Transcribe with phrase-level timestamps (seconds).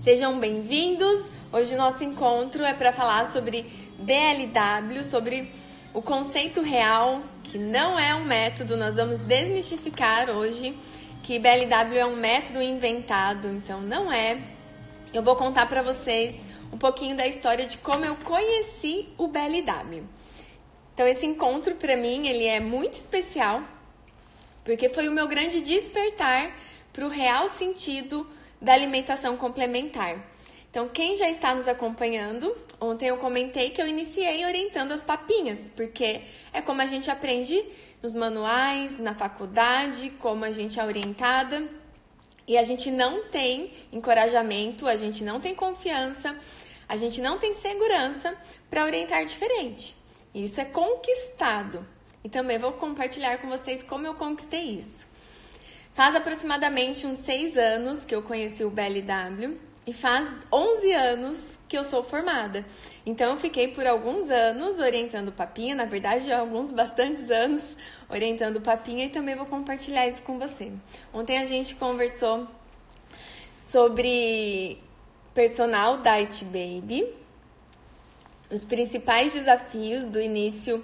[0.00, 1.26] Sejam bem-vindos.
[1.52, 3.66] Hoje nosso encontro é para falar sobre
[3.98, 5.52] BLW, sobre
[5.92, 8.78] o conceito real, que não é um método.
[8.78, 10.74] Nós vamos desmistificar hoje
[11.22, 14.40] que BLW é um método inventado, então não é.
[15.12, 16.34] Eu vou contar para vocês
[16.72, 20.04] um pouquinho da história de como eu conheci o BLW.
[20.94, 23.62] Então esse encontro para mim ele é muito especial
[24.64, 26.52] porque foi o meu grande despertar
[26.90, 28.26] para o real sentido
[28.60, 30.22] da alimentação complementar.
[30.70, 35.70] Então, quem já está nos acompanhando, ontem eu comentei que eu iniciei orientando as papinhas,
[35.74, 37.64] porque é como a gente aprende
[38.00, 41.68] nos manuais, na faculdade, como a gente é orientada,
[42.46, 46.36] e a gente não tem encorajamento, a gente não tem confiança,
[46.88, 48.36] a gente não tem segurança
[48.68, 49.94] para orientar diferente.
[50.34, 51.86] Isso é conquistado.
[52.22, 55.06] E também vou compartilhar com vocês como eu conquistei isso.
[56.00, 61.76] Faz aproximadamente uns seis anos que eu conheci o BLW e faz 11 anos que
[61.76, 62.64] eu sou formada.
[63.04, 67.76] Então, eu fiquei por alguns anos orientando papinha, na verdade, alguns bastantes anos
[68.08, 70.72] orientando papinha e também vou compartilhar isso com você.
[71.12, 72.48] Ontem a gente conversou
[73.60, 74.78] sobre
[75.34, 77.14] personal Diet Baby,
[78.50, 80.82] os principais desafios do início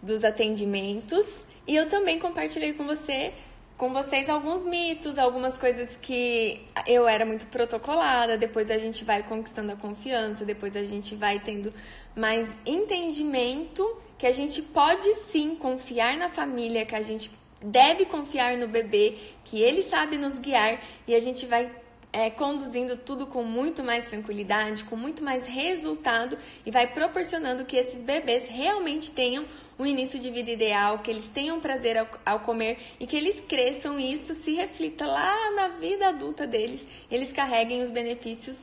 [0.00, 1.26] dos atendimentos
[1.66, 3.34] e eu também compartilhei com você
[3.76, 9.22] com vocês alguns mitos, algumas coisas que eu era muito protocolada, depois a gente vai
[9.22, 11.72] conquistando a confiança, depois a gente vai tendo
[12.14, 13.84] mais entendimento
[14.16, 19.18] que a gente pode sim confiar na família, que a gente deve confiar no bebê,
[19.44, 21.70] que ele sabe nos guiar e a gente vai
[22.12, 27.76] é, conduzindo tudo com muito mais tranquilidade, com muito mais resultado e vai proporcionando que
[27.76, 29.44] esses bebês realmente tenham
[29.78, 33.40] um início de vida ideal, que eles tenham prazer ao, ao comer e que eles
[33.46, 38.56] cresçam e isso se reflita lá na vida adulta deles eles carreguem os benefícios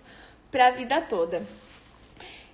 [0.52, 1.44] para a vida toda.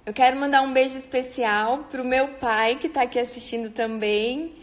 [0.05, 4.53] Eu quero mandar um beijo especial pro meu pai que está aqui assistindo também.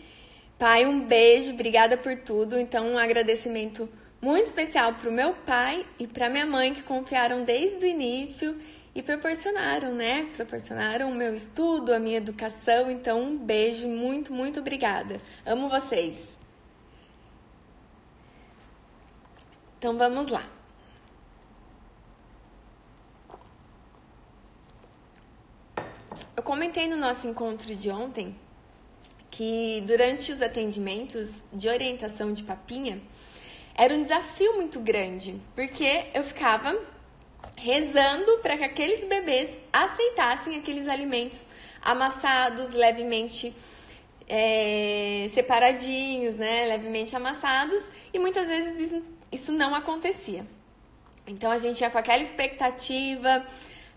[0.58, 2.58] Pai, um beijo, obrigada por tudo.
[2.58, 3.88] Então, um agradecimento
[4.20, 8.58] muito especial pro meu pai e para minha mãe que confiaram desde o início
[8.96, 10.30] e proporcionaram, né?
[10.34, 12.90] Proporcionaram o meu estudo, a minha educação.
[12.90, 15.20] Então, um beijo, muito, muito obrigada.
[15.44, 16.34] Amo vocês.
[19.76, 20.48] Então, vamos lá.
[26.34, 28.34] Eu comentei no nosso encontro de ontem
[29.30, 32.98] que durante os atendimentos de orientação de papinha
[33.74, 36.95] era um desafio muito grande, porque eu ficava
[37.56, 41.40] rezando para que aqueles bebês aceitassem aqueles alimentos
[41.82, 43.54] amassados, levemente
[44.28, 49.02] é, separadinhos, né, levemente amassados, e muitas vezes
[49.32, 50.46] isso não acontecia.
[51.26, 53.44] Então a gente ia com aquela expectativa,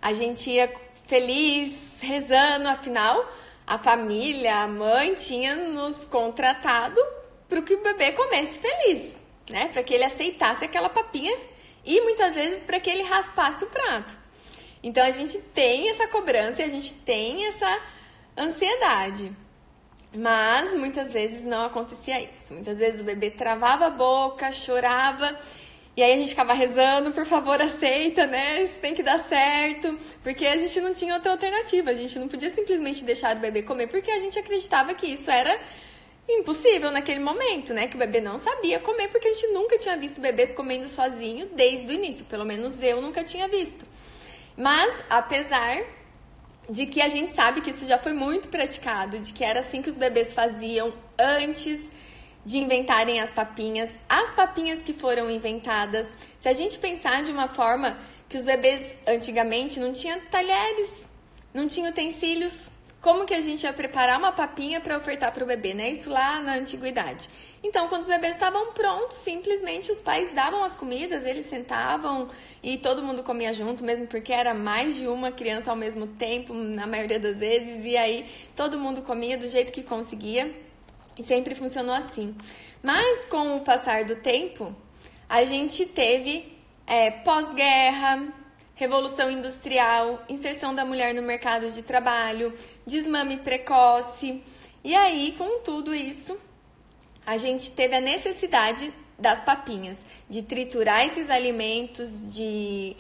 [0.02, 0.72] a gente ia
[1.08, 3.30] feliz, rezando, afinal
[3.66, 7.00] a família, a mãe tinha nos contratado
[7.48, 9.16] para que o bebê comesse feliz,
[9.48, 11.38] né, para que ele aceitasse aquela papinha
[11.86, 14.18] e muitas vezes para que ele raspasse o prato.
[14.82, 17.80] Então a gente tem essa cobrança e a gente tem essa
[18.38, 19.32] ansiedade.
[20.16, 22.54] Mas muitas vezes não acontecia isso.
[22.54, 25.38] Muitas vezes o bebê travava a boca, chorava,
[25.96, 28.64] e aí a gente ficava rezando, por favor, aceita, né?
[28.64, 30.00] Isso tem que dar certo.
[30.24, 31.92] Porque a gente não tinha outra alternativa.
[31.92, 35.30] A gente não podia simplesmente deixar o bebê comer, porque a gente acreditava que isso
[35.30, 35.60] era
[36.32, 37.88] impossível naquele momento, né?
[37.88, 41.48] Que o bebê não sabia comer, porque a gente nunca tinha visto bebês comendo sozinho
[41.56, 42.26] desde o início.
[42.26, 43.86] Pelo menos eu nunca tinha visto.
[44.56, 45.84] Mas, apesar
[46.70, 49.82] de que a gente sabe que isso já foi muito praticado, de que era assim
[49.82, 51.80] que os bebês faziam antes
[52.46, 56.08] de inventarem as papinhas, as papinhas que foram inventadas.
[56.40, 57.98] Se a gente pensar de uma forma
[58.28, 61.08] que os bebês antigamente não tinham talheres,
[61.54, 62.70] não tinham utensílios,
[63.02, 65.90] como que a gente ia preparar uma papinha para ofertar para o bebê, né?
[65.90, 67.30] Isso lá na antiguidade.
[67.64, 72.30] Então, quando os bebês estavam prontos, simplesmente os pais davam as comidas, eles sentavam
[72.64, 76.54] e todo mundo comia junto, mesmo porque era mais de uma criança ao mesmo tempo,
[76.54, 80.54] na maioria das vezes, e aí todo mundo comia do jeito que conseguia
[81.18, 82.36] e sempre funcionou assim.
[82.82, 84.74] Mas com o passar do tempo,
[85.28, 86.58] a gente teve
[86.88, 88.26] é, pós-guerra,
[88.80, 94.42] revolução industrial, inserção da mulher no mercado de trabalho, desmame precoce.
[94.82, 96.38] E aí, com tudo isso,
[97.26, 99.98] a gente teve a necessidade das papinhas,
[100.30, 102.96] de triturar esses alimentos, de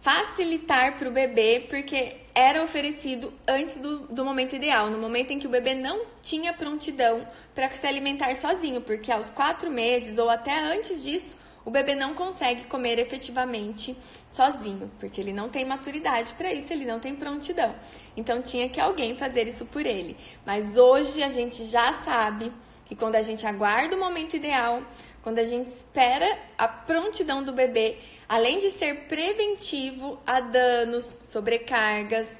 [0.00, 5.38] facilitar para o bebê, porque era oferecido antes do, do momento ideal, no momento em
[5.38, 10.30] que o bebê não tinha prontidão para se alimentar sozinho, porque aos quatro meses ou
[10.30, 11.36] até antes disso,
[11.68, 13.94] o bebê não consegue comer efetivamente
[14.26, 17.74] sozinho, porque ele não tem maturidade para isso, ele não tem prontidão.
[18.16, 20.16] Então tinha que alguém fazer isso por ele.
[20.46, 22.50] Mas hoje a gente já sabe
[22.86, 24.82] que quando a gente aguarda o momento ideal,
[25.22, 32.30] quando a gente espera a prontidão do bebê, além de ser preventivo a danos, sobrecargas,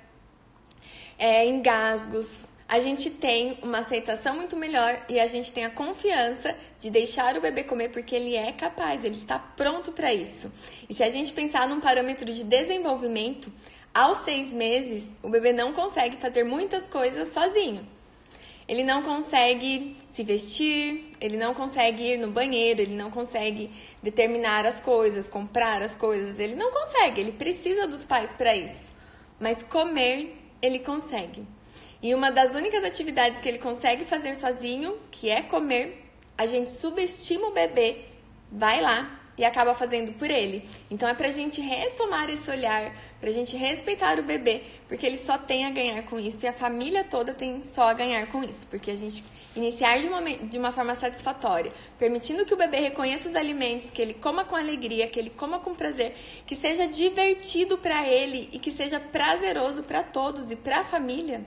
[1.19, 6.55] é, engasgos, a gente tem uma aceitação muito melhor e a gente tem a confiança
[6.79, 10.53] de deixar o bebê comer porque ele é capaz, ele está pronto para isso.
[10.87, 13.51] E se a gente pensar num parâmetro de desenvolvimento,
[13.95, 17.89] aos seis meses, o bebê não consegue fazer muitas coisas sozinho.
[18.69, 23.71] Ele não consegue se vestir, ele não consegue ir no banheiro, ele não consegue
[24.03, 28.93] determinar as coisas, comprar as coisas, ele não consegue, ele precisa dos pais para isso.
[29.41, 31.47] Mas comer, ele consegue.
[32.01, 36.05] E uma das únicas atividades que ele consegue fazer sozinho, que é comer,
[36.37, 38.05] a gente subestima o bebê,
[38.53, 40.69] vai lá e acaba fazendo por ele.
[40.89, 45.37] Então é pra gente retomar esse olhar, pra gente respeitar o bebê, porque ele só
[45.37, 48.67] tem a ganhar com isso e a família toda tem só a ganhar com isso,
[48.69, 49.25] porque a gente
[49.57, 54.01] iniciar de uma, de uma forma satisfatória, permitindo que o bebê reconheça os alimentos, que
[54.01, 56.15] ele coma com alegria, que ele coma com prazer,
[56.47, 61.45] que seja divertido para ele e que seja prazeroso para todos e para a família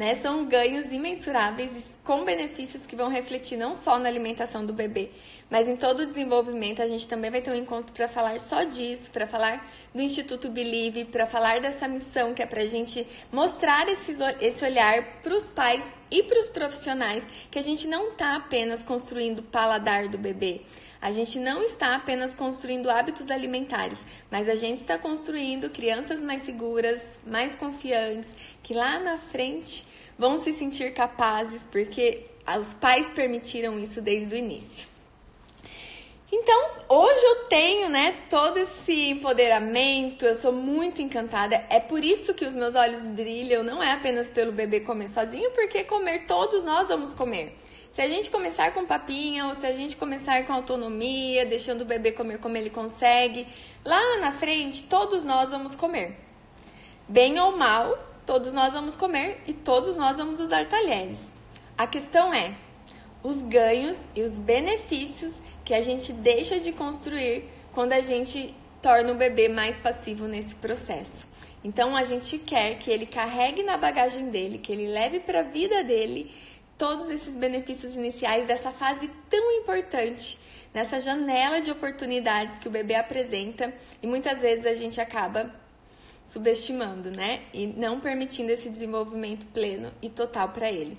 [0.00, 0.14] né?
[0.14, 5.10] São ganhos imensuráveis com benefícios que vão refletir não só na alimentação do bebê,
[5.50, 6.80] mas em todo o desenvolvimento.
[6.80, 9.62] A gente também vai ter um encontro para falar só disso, para falar
[9.94, 14.64] do Instituto Believe, para falar dessa missão que é para a gente mostrar esse, esse
[14.64, 19.40] olhar para os pais e para os profissionais, que a gente não está apenas construindo
[19.40, 20.62] o paladar do bebê.
[21.02, 23.98] A gente não está apenas construindo hábitos alimentares,
[24.30, 29.89] mas a gente está construindo crianças mais seguras, mais confiantes, que lá na frente
[30.20, 32.26] vão se sentir capazes, porque
[32.58, 34.86] os pais permitiram isso desde o início.
[36.30, 41.64] Então, hoje eu tenho, né, todo esse empoderamento, eu sou muito encantada.
[41.70, 45.50] É por isso que os meus olhos brilham, não é apenas pelo bebê comer sozinho,
[45.52, 47.58] porque comer todos nós vamos comer.
[47.90, 51.86] Se a gente começar com papinha ou se a gente começar com autonomia, deixando o
[51.86, 53.48] bebê comer como ele consegue,
[53.82, 56.14] lá na frente todos nós vamos comer.
[57.08, 61.18] Bem ou mal, todos nós vamos comer e todos nós vamos usar talheres.
[61.76, 62.54] A questão é
[63.24, 65.32] os ganhos e os benefícios
[65.64, 67.42] que a gente deixa de construir
[67.72, 71.26] quando a gente torna o bebê mais passivo nesse processo.
[71.64, 75.42] Então a gente quer que ele carregue na bagagem dele, que ele leve para a
[75.42, 76.32] vida dele
[76.78, 80.38] todos esses benefícios iniciais dessa fase tão importante,
[80.72, 85.52] nessa janela de oportunidades que o bebê apresenta e muitas vezes a gente acaba
[86.30, 87.42] subestimando, né?
[87.52, 90.96] E não permitindo esse desenvolvimento pleno e total para ele.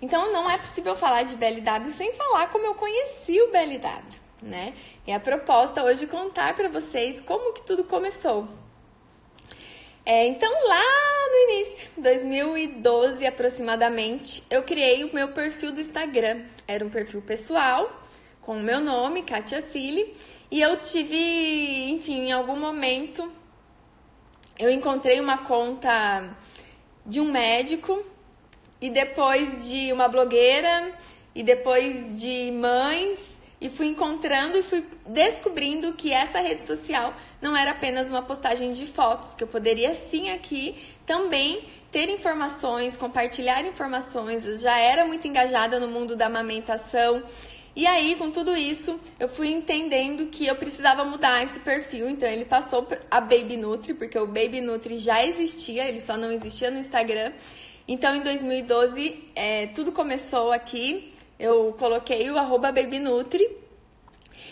[0.00, 4.74] Então não é possível falar de BLW sem falar como eu conheci o BLW, né?
[5.06, 8.46] E a proposta hoje é contar para vocês como que tudo começou.
[10.04, 10.82] É, então, lá
[11.30, 16.42] no início, 2012 aproximadamente, eu criei o meu perfil do Instagram.
[16.66, 18.04] Era um perfil pessoal,
[18.40, 20.16] com o meu nome, Katia Cili,
[20.50, 23.30] e eu tive, enfim, em algum momento,
[24.58, 26.36] eu encontrei uma conta
[27.04, 28.04] de um médico,
[28.80, 30.92] e depois de uma blogueira,
[31.34, 33.18] e depois de mães,
[33.60, 38.72] e fui encontrando e fui descobrindo que essa rede social não era apenas uma postagem
[38.72, 44.44] de fotos, que eu poderia sim aqui também ter informações, compartilhar informações.
[44.46, 47.22] Eu já era muito engajada no mundo da amamentação.
[47.74, 52.08] E aí, com tudo isso, eu fui entendendo que eu precisava mudar esse perfil.
[52.08, 56.30] Então, ele passou a Baby Nutri, porque o Baby Nutri já existia, ele só não
[56.30, 57.32] existia no Instagram.
[57.88, 61.12] Então, em 2012, é, tudo começou aqui
[61.42, 63.44] eu coloquei o arroba babynutri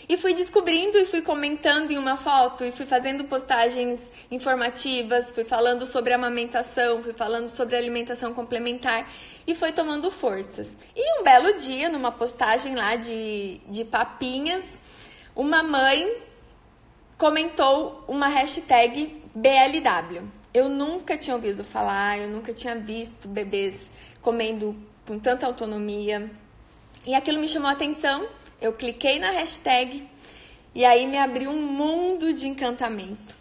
[0.09, 3.97] e fui descobrindo e fui comentando em uma foto e fui fazendo postagens
[4.29, 9.09] informativas, fui falando sobre amamentação, fui falando sobre alimentação complementar
[9.45, 10.67] e foi tomando forças.
[10.95, 14.63] E um belo dia, numa postagem lá de, de papinhas,
[15.35, 16.11] uma mãe
[17.17, 20.27] comentou uma hashtag BLW.
[20.53, 23.89] Eu nunca tinha ouvido falar, eu nunca tinha visto bebês
[24.21, 26.29] comendo com tanta autonomia,
[27.05, 28.27] e aquilo me chamou a atenção,
[28.61, 30.07] eu cliquei na hashtag
[30.73, 33.40] e aí me abriu um mundo de encantamento.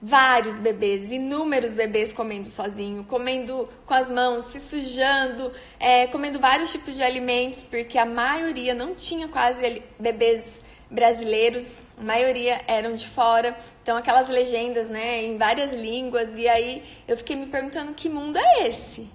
[0.00, 5.50] Vários bebês, inúmeros bebês comendo sozinho, comendo com as mãos, se sujando,
[5.80, 10.44] é, comendo vários tipos de alimentos, porque a maioria não tinha quase bebês
[10.88, 11.66] brasileiros,
[11.98, 17.16] a maioria eram de fora, então aquelas legendas, né, em várias línguas, e aí eu
[17.16, 19.10] fiquei me perguntando que mundo é esse?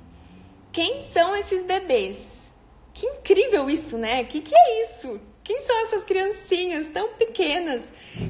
[0.74, 2.50] Quem são esses bebês?
[2.94, 4.22] Que incrível isso, né?
[4.22, 5.20] O que, que é isso?
[5.44, 7.84] quem são essas criancinhas tão pequenas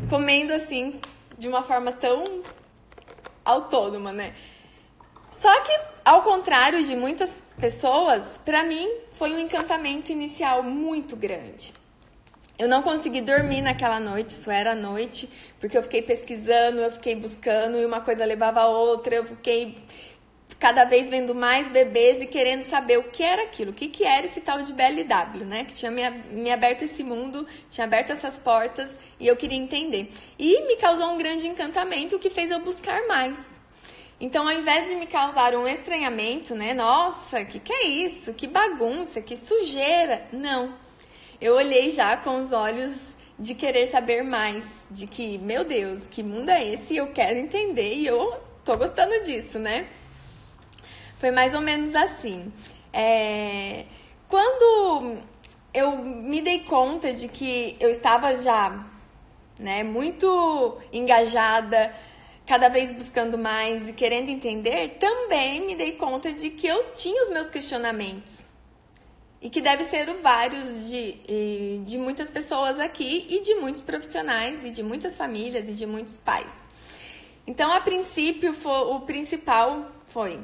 [0.10, 1.00] comendo assim
[1.44, 2.24] de uma forma tão
[3.44, 4.34] autônoma, né?
[5.30, 11.74] Só que, ao contrário de muitas pessoas, para mim foi um encantamento inicial muito grande.
[12.58, 17.14] Eu não consegui dormir naquela noite, isso era noite, porque eu fiquei pesquisando, eu fiquei
[17.14, 19.84] buscando e uma coisa levava a outra, eu fiquei
[20.60, 24.04] cada vez vendo mais bebês e querendo saber o que era aquilo, o que, que
[24.04, 25.66] era esse tal de BLW, né?
[25.66, 30.12] Que tinha me, me aberto esse mundo, tinha aberto essas portas e eu queria entender.
[30.38, 33.40] E me causou um grande encantamento, o que fez eu buscar mais.
[34.20, 36.74] Então, ao invés de me causar um estranhamento, né?
[36.74, 38.34] Nossa, que que é isso?
[38.34, 40.26] Que bagunça, que sujeira.
[40.32, 40.74] Não.
[41.42, 46.24] Eu olhei já com os olhos de querer saber mais, de que, meu Deus, que
[46.24, 46.96] mundo é esse?
[46.96, 49.88] Eu quero entender e eu tô gostando disso, né?
[51.24, 52.52] Foi mais ou menos assim.
[52.92, 53.86] É...
[54.28, 55.20] Quando
[55.74, 58.86] eu me dei conta de que eu estava já,
[59.58, 61.96] né, muito engajada
[62.46, 67.24] cada vez buscando mais e querendo entender, também me dei conta de que eu tinha
[67.24, 68.50] os meus questionamentos.
[69.42, 74.70] E que deve ser vários de, de muitas pessoas aqui e de muitos profissionais e
[74.70, 76.54] de muitas famílias e de muitos pais.
[77.48, 80.38] Então, a princípio, o principal foi: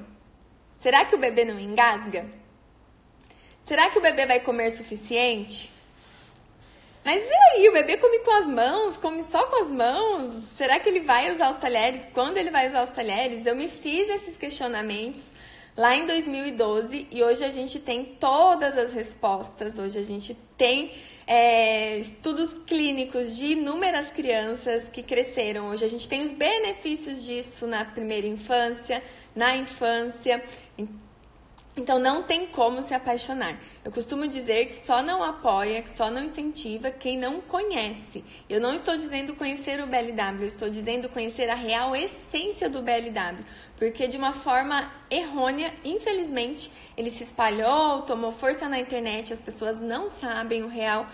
[0.79, 2.25] será que o bebê não engasga?
[3.65, 5.71] Será que o bebê vai comer suficiente?
[7.05, 10.43] Mas e aí, o bebê come com as mãos, come só com as mãos?
[10.57, 12.07] Será que ele vai usar os talheres?
[12.13, 13.45] Quando ele vai usar os talheres?
[13.45, 15.31] Eu me fiz esses questionamentos
[15.77, 19.79] lá em 2012 e hoje a gente tem todas as respostas.
[19.79, 20.91] Hoje a gente tem
[21.25, 25.69] é, estudos clínicos de inúmeras crianças que cresceram.
[25.69, 29.01] Hoje a gente tem os benefícios disso na primeira infância,
[29.35, 30.43] na infância.
[31.77, 33.57] Então não tem como se apaixonar.
[33.85, 38.23] Eu costumo dizer que só não apoia, que só não incentiva quem não conhece.
[38.49, 42.81] Eu não estou dizendo conhecer o BLW, eu estou dizendo conhecer a real essência do
[42.81, 43.45] BLW.
[43.77, 49.79] Porque de uma forma errônea, infelizmente, ele se espalhou, tomou força na internet, as pessoas
[49.79, 51.07] não sabem o real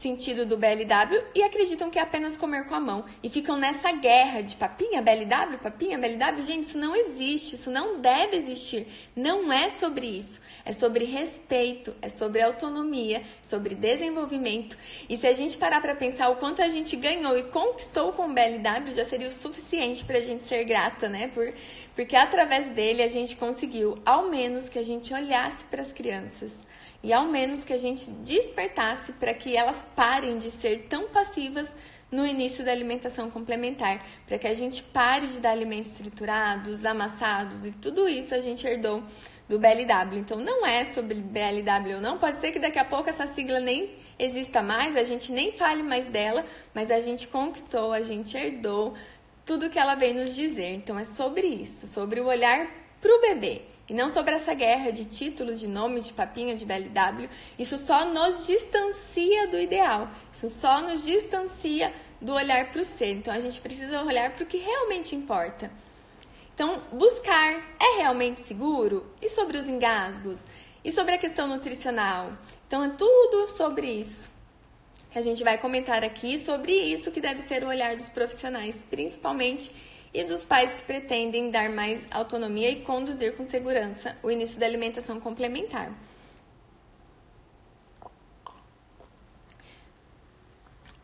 [0.00, 3.04] sentido do BLW e acreditam que é apenas comer com a mão.
[3.22, 6.42] E ficam nessa guerra de papinha, BLW, papinha, BLW.
[6.42, 8.86] Gente, isso não existe, isso não deve existir.
[9.14, 10.40] Não é sobre isso.
[10.64, 14.76] É sobre respeito, é sobre autonomia, sobre desenvolvimento.
[15.06, 18.26] E se a gente parar para pensar o quanto a gente ganhou e conquistou com
[18.26, 21.28] o BLW, já seria o suficiente para a gente ser grata, né?
[21.28, 21.52] Por,
[21.94, 26.69] porque através dele a gente conseguiu, ao menos, que a gente olhasse para as crianças
[27.02, 31.68] e ao menos que a gente despertasse para que elas parem de ser tão passivas
[32.10, 37.64] no início da alimentação complementar, para que a gente pare de dar alimentos triturados, amassados
[37.64, 39.02] e tudo isso a gente herdou
[39.48, 40.18] do BLW.
[40.18, 43.60] Então não é sobre BLW ou não, pode ser que daqui a pouco essa sigla
[43.60, 48.36] nem exista mais, a gente nem fale mais dela, mas a gente conquistou, a gente
[48.36, 48.94] herdou
[49.46, 50.74] tudo que ela vem nos dizer.
[50.74, 52.68] Então é sobre isso, sobre o olhar
[53.00, 53.62] para o bebê.
[53.90, 57.28] E não sobre essa guerra de títulos, de nome, de papinha, de BLW.
[57.58, 60.08] Isso só nos distancia do ideal.
[60.32, 63.10] Isso só nos distancia do olhar para o ser.
[63.14, 65.70] Então a gente precisa olhar para o que realmente importa.
[66.54, 69.12] Então, buscar é realmente seguro?
[69.20, 70.46] E sobre os engasgos?
[70.84, 72.30] E sobre a questão nutricional?
[72.66, 74.30] Então, é tudo sobre isso
[75.14, 79.70] a gente vai comentar aqui, sobre isso que deve ser o olhar dos profissionais, principalmente
[80.12, 84.66] e dos pais que pretendem dar mais autonomia e conduzir com segurança o início da
[84.66, 85.92] alimentação complementar.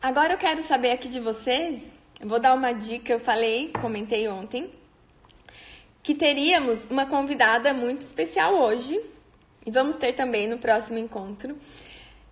[0.01, 4.27] Agora eu quero saber aqui de vocês, eu vou dar uma dica, eu falei, comentei
[4.27, 4.69] ontem,
[6.03, 9.01] que teríamos uma convidada muito especial hoje,
[9.65, 11.57] e vamos ter também no próximo encontro.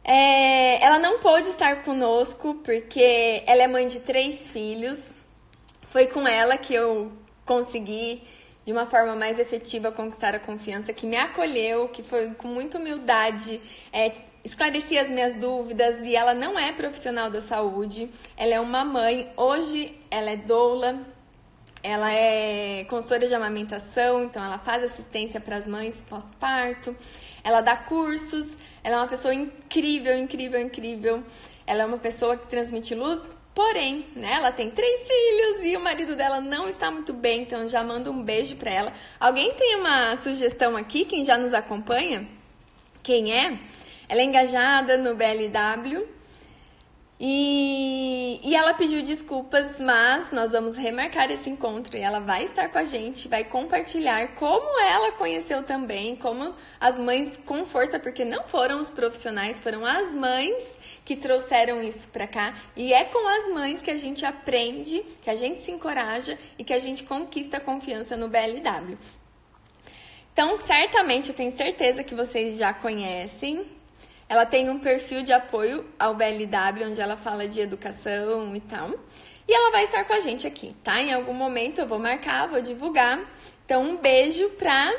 [0.03, 5.14] É, ela não pôde estar conosco porque ela é mãe de três filhos,
[5.95, 7.09] foi com ela que eu
[7.45, 8.21] consegui,
[8.65, 12.77] de uma forma mais efetiva, conquistar a confiança, que me acolheu, que foi com muita
[12.77, 13.61] humildade,
[13.93, 14.11] é,
[14.43, 16.05] esclarecia as minhas dúvidas.
[16.05, 20.99] E ela não é profissional da saúde, ela é uma mãe, hoje ela é doula,
[21.81, 26.93] ela é consultora de amamentação, então ela faz assistência para as mães pós-parto,
[27.41, 28.49] ela dá cursos,
[28.83, 31.23] ela é uma pessoa incrível, incrível, incrível.
[31.65, 35.79] Ela é uma pessoa que transmite luz Porém, né, ela tem três filhos e o
[35.79, 38.93] marido dela não está muito bem, então já mando um beijo para ela.
[39.17, 42.27] Alguém tem uma sugestão aqui, quem já nos acompanha?
[43.01, 43.57] Quem é?
[44.09, 46.05] Ela é engajada no BLW
[47.17, 52.67] e, e ela pediu desculpas, mas nós vamos remarcar esse encontro e ela vai estar
[52.67, 58.25] com a gente, vai compartilhar como ela conheceu também, como as mães com força, porque
[58.25, 60.61] não foram os profissionais, foram as mães
[61.05, 65.29] que trouxeram isso para cá e é com as mães que a gente aprende, que
[65.29, 68.97] a gente se encoraja e que a gente conquista a confiança no BLW.
[70.33, 73.65] Então, certamente, eu tenho certeza que vocês já conhecem.
[74.27, 78.89] Ela tem um perfil de apoio ao BLW, onde ela fala de educação e tal.
[79.47, 80.99] E ela vai estar com a gente aqui, tá?
[80.99, 83.19] Em algum momento eu vou marcar, vou divulgar.
[83.63, 84.93] Então, um beijo pra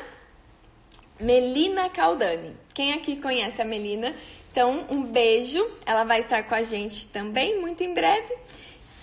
[1.19, 2.55] Melina Caldani.
[2.73, 4.15] Quem aqui conhece a Melina?
[4.57, 5.63] Então, um beijo.
[5.85, 8.35] Ela vai estar com a gente também muito em breve.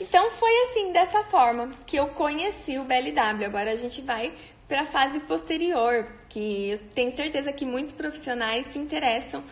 [0.00, 3.44] Então, foi assim, dessa forma que eu conheci o BLW.
[3.46, 4.32] Agora a gente vai
[4.66, 9.44] para a fase posterior, que eu tenho certeza que muitos profissionais se interessam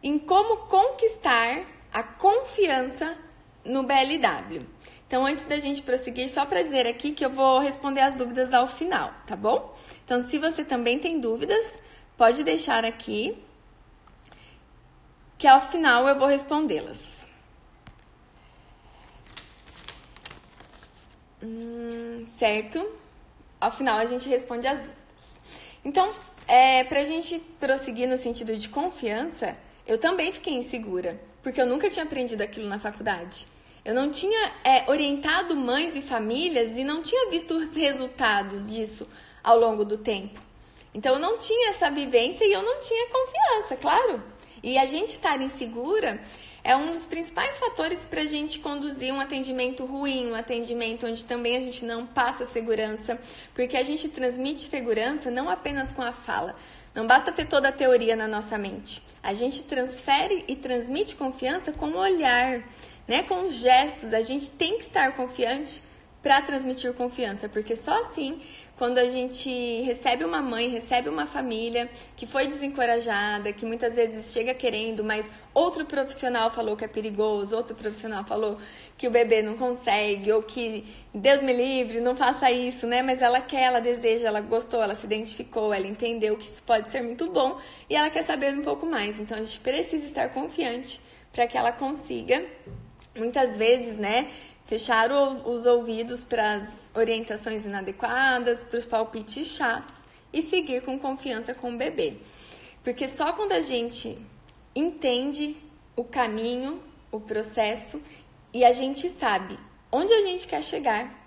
[0.00, 3.18] em como conquistar a confiança
[3.64, 4.64] no BLW.
[5.08, 8.54] Então, antes da gente prosseguir, só para dizer aqui que eu vou responder as dúvidas
[8.54, 9.76] ao final, tá bom?
[10.04, 11.76] Então, se você também tem dúvidas,
[12.16, 13.36] pode deixar aqui,
[15.38, 17.06] que ao final eu vou respondê-las.
[21.40, 22.84] Hum, certo?
[23.60, 24.98] Ao final a gente responde as dúvidas.
[25.84, 26.12] Então,
[26.48, 31.66] é, para a gente prosseguir no sentido de confiança, eu também fiquei insegura, porque eu
[31.66, 33.46] nunca tinha aprendido aquilo na faculdade.
[33.84, 39.08] Eu não tinha é, orientado mães e famílias e não tinha visto os resultados disso
[39.42, 40.40] ao longo do tempo.
[40.92, 44.22] Então eu não tinha essa vivência e eu não tinha confiança, claro.
[44.62, 46.20] E a gente estar insegura
[46.64, 51.24] é um dos principais fatores para a gente conduzir um atendimento ruim, um atendimento onde
[51.24, 53.18] também a gente não passa segurança,
[53.54, 56.54] porque a gente transmite segurança não apenas com a fala.
[56.94, 59.02] Não basta ter toda a teoria na nossa mente.
[59.22, 62.62] A gente transfere e transmite confiança com o olhar,
[63.06, 64.12] né, com gestos.
[64.12, 65.80] A gente tem que estar confiante
[66.22, 68.40] para transmitir confiança, porque só assim
[68.78, 69.50] quando a gente
[69.82, 75.28] recebe uma mãe, recebe uma família que foi desencorajada, que muitas vezes chega querendo, mas
[75.52, 78.56] outro profissional falou que é perigoso, outro profissional falou
[78.96, 83.02] que o bebê não consegue, ou que Deus me livre, não faça isso, né?
[83.02, 86.92] Mas ela quer, ela deseja, ela gostou, ela se identificou, ela entendeu que isso pode
[86.92, 87.58] ser muito bom
[87.90, 89.18] e ela quer saber um pouco mais.
[89.18, 91.00] Então a gente precisa estar confiante
[91.32, 92.44] para que ela consiga.
[93.16, 94.28] Muitas vezes, né?
[94.68, 101.54] Fechar os ouvidos para as orientações inadequadas, para os palpites chatos e seguir com confiança
[101.54, 102.18] com o bebê.
[102.84, 104.18] Porque só quando a gente
[104.76, 105.56] entende
[105.96, 108.00] o caminho, o processo
[108.52, 109.58] e a gente sabe
[109.90, 111.18] onde a gente quer chegar,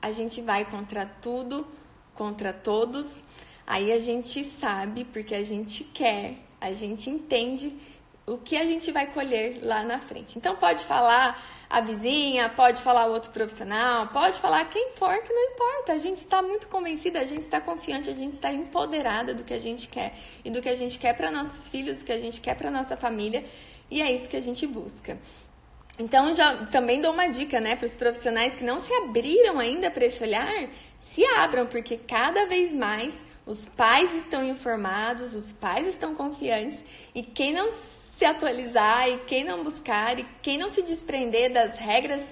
[0.00, 1.66] a gente vai contra tudo,
[2.14, 3.24] contra todos.
[3.66, 7.76] Aí a gente sabe porque a gente quer, a gente entende
[8.26, 10.38] o que a gente vai colher lá na frente.
[10.38, 15.52] Então pode falar a vizinha, pode falar outro profissional, pode falar quem for, que não
[15.52, 15.92] importa.
[15.92, 19.52] A gente está muito convencida, a gente está confiante, a gente está empoderada do que
[19.52, 22.18] a gente quer e do que a gente quer para nossos filhos, do que a
[22.18, 23.44] gente quer para nossa família,
[23.90, 25.18] e é isso que a gente busca.
[25.98, 29.90] Então, já também dou uma dica, né, para os profissionais que não se abriram ainda
[29.90, 33.14] para esse olhar, se abram, porque cada vez mais
[33.46, 36.78] os pais estão informados, os pais estão confiantes,
[37.14, 37.70] e quem não
[38.24, 42.24] se atualizar e quem não buscar e quem não se desprender das regras,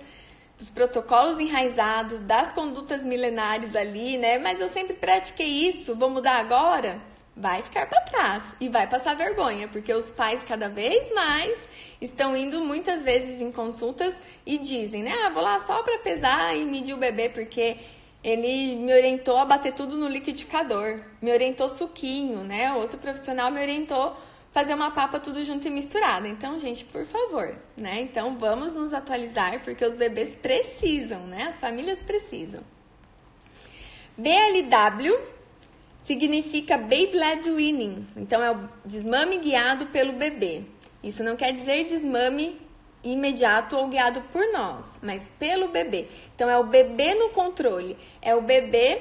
[0.57, 4.39] dos protocolos enraizados, das condutas milenares ali, né?
[4.39, 6.99] Mas eu sempre pratiquei isso, vou mudar agora?
[7.37, 11.59] Vai ficar para trás e vai passar vergonha, porque os pais cada vez mais
[12.01, 15.13] estão indo muitas vezes em consultas e dizem, né?
[15.27, 17.77] Ah, vou lá só para pesar e medir o bebê porque
[18.25, 22.73] ele me orientou a bater tudo no liquidificador, me orientou suquinho, né?
[22.73, 24.17] Outro profissional me orientou
[24.53, 26.27] fazer uma papa tudo junto e misturado.
[26.27, 28.03] Então, gente, por favor, né?
[28.03, 31.45] Então, vamos nos atualizar porque os bebês precisam, né?
[31.45, 32.61] As famílias precisam.
[34.17, 35.19] BLW
[36.03, 38.07] significa Baby Led Weaning.
[38.17, 40.65] Então, é o desmame guiado pelo bebê.
[41.03, 42.61] Isso não quer dizer desmame
[43.03, 46.09] imediato ou guiado por nós, mas pelo bebê.
[46.37, 47.97] Então, é o bebê no controle.
[48.21, 49.01] É o bebê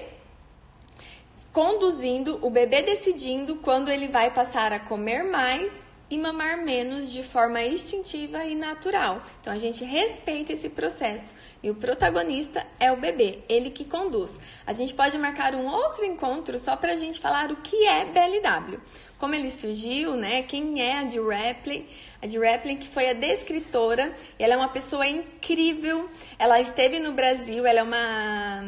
[1.54, 5.72] conduzindo o bebê decidindo quando ele vai passar a comer mais
[6.10, 9.22] e mamar menos de forma instintiva e natural.
[9.40, 11.34] Então a gente respeita esse processo
[11.64, 14.38] e o protagonista é o bebê, ele que conduz.
[14.68, 18.06] A gente pode marcar um outro encontro só para a gente falar o que é
[18.06, 18.80] BLW,
[19.22, 20.42] como ele surgiu, né?
[20.42, 21.88] Quem é a de Rapley?
[22.20, 26.10] A de Raplin, que foi a descritora, ela é uma pessoa incrível.
[26.40, 28.64] Ela esteve no Brasil, ela é uma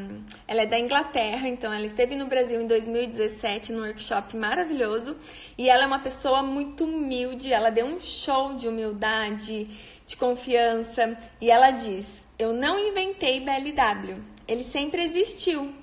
[0.48, 5.18] ela é da Inglaterra, então ela esteve no Brasil em 2017 num workshop maravilhoso,
[5.58, 9.68] e ela é uma pessoa muito humilde, ela deu um show de humildade,
[10.06, 15.74] de confiança, e ela diz: "Eu não inventei BLW, ele sempre existiu.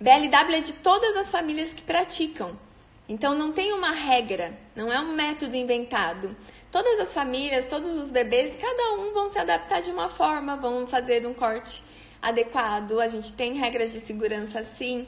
[0.00, 2.65] BLW é de todas as famílias que praticam.
[3.08, 6.36] Então não tem uma regra, não é um método inventado.
[6.72, 10.86] todas as famílias, todos os bebês, cada um vão se adaptar de uma forma, vão
[10.86, 11.82] fazer um corte
[12.20, 13.00] adequado.
[13.00, 15.06] A gente tem regras de segurança sim,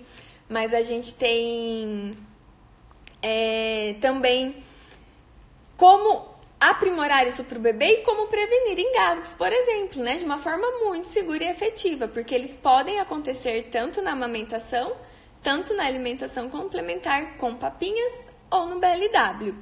[0.49, 2.17] mas a gente tem
[3.21, 4.63] é, também
[5.77, 10.39] como aprimorar isso para o bebê e como prevenir engasgos, por exemplo, né, de uma
[10.39, 14.97] forma muito segura e efetiva, porque eles podem acontecer tanto na amamentação,
[15.43, 18.13] tanto na alimentação complementar com papinhas
[18.51, 19.55] ou no BLW.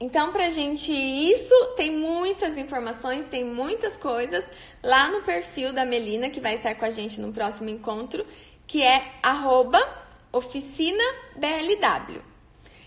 [0.00, 4.44] Então, pra gente isso, tem muitas informações, tem muitas coisas
[4.80, 8.24] lá no perfil da Melina, que vai estar com a gente no próximo encontro,
[8.64, 9.14] que é
[10.32, 12.22] oficinablw.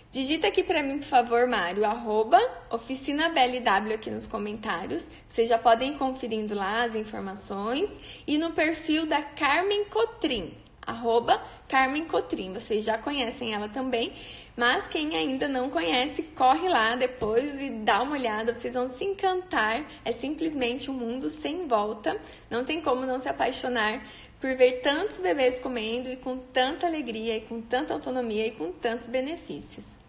[0.09, 2.37] Digita aqui para mim, por favor, Mário, arroba
[2.69, 5.07] oficinablw aqui nos comentários.
[5.27, 7.89] Vocês já podem ir conferindo lá as informações.
[8.27, 10.53] E no perfil da Carmen Cotrim,
[10.85, 12.53] arroba Carmen Cotrim.
[12.53, 14.13] Vocês já conhecem ela também.
[14.55, 19.05] Mas quem ainda não conhece, corre lá depois e dá uma olhada, vocês vão se
[19.05, 19.83] encantar.
[20.03, 22.19] É simplesmente um mundo sem volta.
[22.49, 24.05] Não tem como não se apaixonar
[24.41, 28.71] por ver tantos bebês comendo e com tanta alegria e com tanta autonomia e com
[28.71, 29.99] tantos benefícios.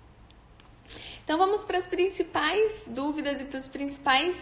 [1.23, 4.35] Então vamos para as principais dúvidas e para os principais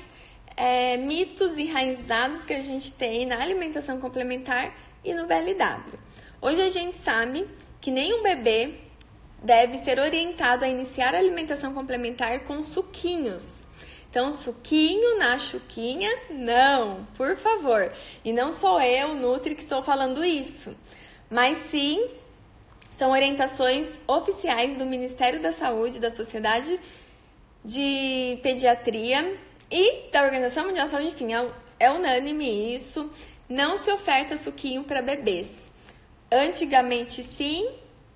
[0.57, 4.73] é, mitos enraizados que a gente tem na alimentação complementar
[5.05, 5.99] e no BLW.
[6.43, 7.47] Hoje a gente sabe
[7.83, 8.73] que nenhum bebê
[9.43, 13.67] deve ser orientado a iniciar a alimentação complementar com suquinhos.
[14.11, 17.93] Então, suquinho na chuquinha, não, por favor.
[18.25, 20.75] E não sou eu, Nutri, que estou falando isso,
[21.31, 22.09] mas sim
[22.97, 26.81] são orientações oficiais do Ministério da Saúde, da Sociedade
[27.63, 29.39] de Pediatria
[29.71, 31.49] e da Organização Mundial de Saúde, enfim, é,
[31.79, 33.11] é unânime isso.
[33.47, 35.70] Não se oferta suquinho para bebês.
[36.33, 37.69] Antigamente sim,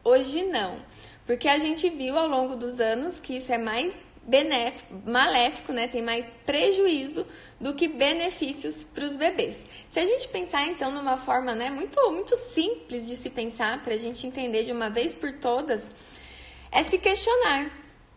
[0.05, 0.79] hoje não.
[1.27, 5.89] Porque a gente viu ao longo dos anos que isso é mais benéfico, maléfico, né?
[5.89, 7.27] Tem mais prejuízo
[7.61, 9.57] do que benefícios para os bebês.
[9.91, 13.95] Se a gente pensar então numa forma, né, muito muito simples de se pensar para
[13.95, 15.93] a gente entender de uma vez por todas,
[16.71, 17.71] é se questionar: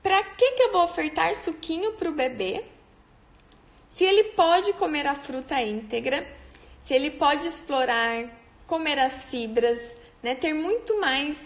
[0.04, 2.64] para que que eu vou ofertar suquinho para o bebê?
[3.90, 6.28] Se ele pode comer a fruta íntegra,
[6.84, 8.26] se ele pode explorar,
[8.68, 9.80] comer as fibras,
[10.22, 11.38] né, ter muito mais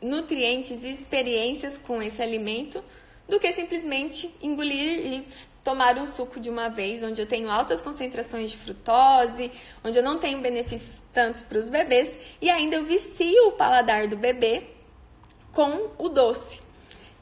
[0.00, 2.84] nutrientes e experiências com esse alimento
[3.26, 5.26] do que simplesmente engolir e
[5.64, 9.50] tomar um suco de uma vez, onde eu tenho altas concentrações de frutose,
[9.82, 14.06] onde eu não tenho benefícios tantos para os bebês e ainda eu vicio o paladar
[14.06, 14.62] do bebê
[15.52, 16.65] com o doce.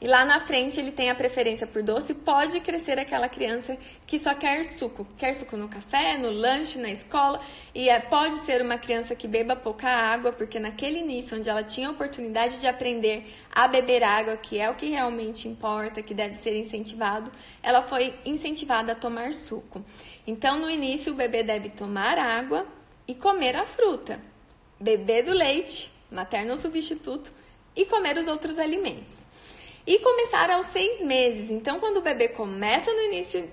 [0.01, 4.19] E lá na frente ele tem a preferência por doce, pode crescer aquela criança que
[4.19, 7.39] só quer suco, quer suco no café, no lanche, na escola,
[7.73, 11.63] e é, pode ser uma criança que beba pouca água, porque naquele início onde ela
[11.63, 16.13] tinha a oportunidade de aprender a beber água, que é o que realmente importa, que
[16.13, 17.31] deve ser incentivado,
[17.63, 19.83] ela foi incentivada a tomar suco.
[20.27, 22.67] Então no início o bebê deve tomar água
[23.07, 24.19] e comer a fruta,
[24.77, 27.31] beber do leite, materno substituto,
[27.75, 29.24] e comer os outros alimentos.
[29.87, 31.51] E começar aos seis meses.
[31.51, 33.47] Então, quando o bebê começa no início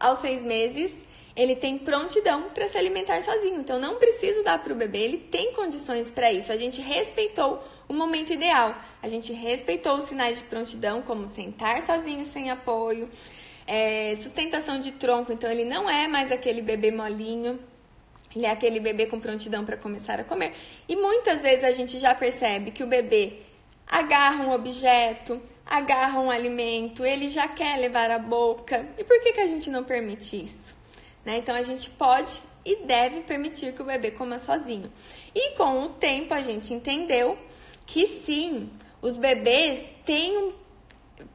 [0.00, 0.92] aos seis meses,
[1.36, 3.60] ele tem prontidão para se alimentar sozinho.
[3.60, 6.50] Então, não preciso dar para o bebê, ele tem condições para isso.
[6.50, 8.74] A gente respeitou o momento ideal.
[9.00, 13.08] A gente respeitou os sinais de prontidão, como sentar sozinho sem apoio,
[13.64, 15.32] é, sustentação de tronco.
[15.32, 17.60] Então, ele não é mais aquele bebê molinho.
[18.34, 20.52] Ele é aquele bebê com prontidão para começar a comer.
[20.88, 23.34] E muitas vezes a gente já percebe que o bebê
[23.86, 28.88] agarra um objeto, agarra um alimento, ele já quer levar à boca.
[28.98, 30.74] E por que, que a gente não permite isso?
[31.24, 31.38] Né?
[31.38, 34.92] Então a gente pode e deve permitir que o bebê coma sozinho.
[35.32, 37.38] E com o tempo a gente entendeu
[37.86, 38.68] que sim,
[39.00, 40.52] os bebês têm um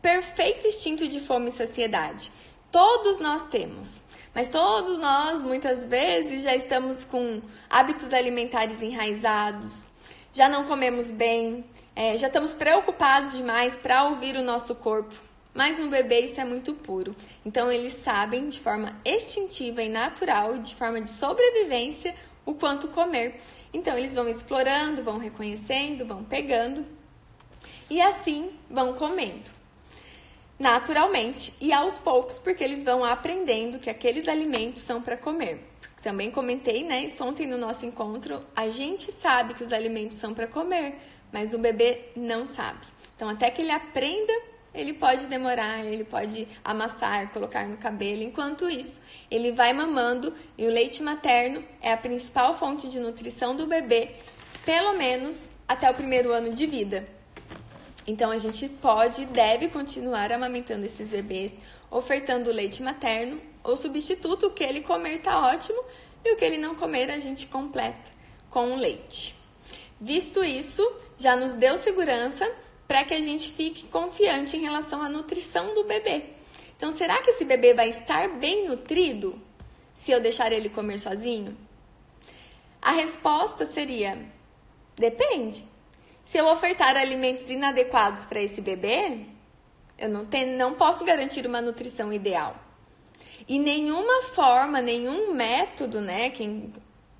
[0.01, 2.29] perfeito instinto de fome e saciedade.
[2.71, 4.03] Todos nós temos.
[4.33, 9.85] Mas todos nós, muitas vezes, já estamos com hábitos alimentares enraizados,
[10.33, 11.63] já não comemos bem,
[11.95, 15.15] é, já estamos preocupados demais para ouvir o nosso corpo,
[15.53, 17.15] mas no bebê isso é muito puro.
[17.45, 22.13] Então eles sabem de forma instintiva e natural, de forma de sobrevivência,
[22.45, 23.41] o quanto comer.
[23.73, 26.85] Então eles vão explorando, vão reconhecendo, vão pegando
[27.89, 29.55] e assim vão comendo.
[30.59, 35.71] Naturalmente e aos poucos, porque eles vão aprendendo que aqueles alimentos são para comer.
[36.01, 40.45] Também comentei, né, ontem no nosso encontro, a gente sabe que os alimentos são para
[40.45, 40.99] comer,
[41.35, 42.79] mas o bebê não sabe.
[43.13, 44.31] Então, até que ele aprenda,
[44.73, 48.23] ele pode demorar, ele pode amassar, colocar no cabelo.
[48.23, 53.53] Enquanto isso, ele vai mamando e o leite materno é a principal fonte de nutrição
[53.53, 54.11] do bebê,
[54.63, 57.05] pelo menos até o primeiro ano de vida.
[58.07, 61.51] Então, a gente pode e deve continuar amamentando esses bebês,
[61.91, 65.83] ofertando leite materno ou substituto, o que ele comer tá ótimo
[66.23, 68.09] e o que ele não comer a gente completa
[68.49, 69.35] com o leite.
[69.99, 70.81] Visto isso,
[71.17, 72.49] já nos deu segurança
[72.87, 76.23] para que a gente fique confiante em relação à nutrição do bebê.
[76.77, 79.41] Então, será que esse bebê vai estar bem nutrido
[79.93, 81.57] se eu deixar ele comer sozinho?
[82.81, 84.17] A resposta seria:
[84.95, 85.65] depende.
[86.23, 89.19] Se eu ofertar alimentos inadequados para esse bebê,
[89.97, 92.55] eu não, tenho, não posso garantir uma nutrição ideal.
[93.47, 96.31] E nenhuma forma, nenhum método, né?
[96.31, 96.73] Quem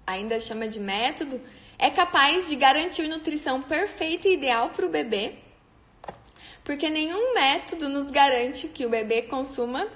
[0.06, 1.40] ainda chama de método,
[1.78, 5.34] é capaz de garantir nutrição perfeita e ideal para o bebê,
[6.64, 9.88] porque nenhum método nos garante que o bebê consuma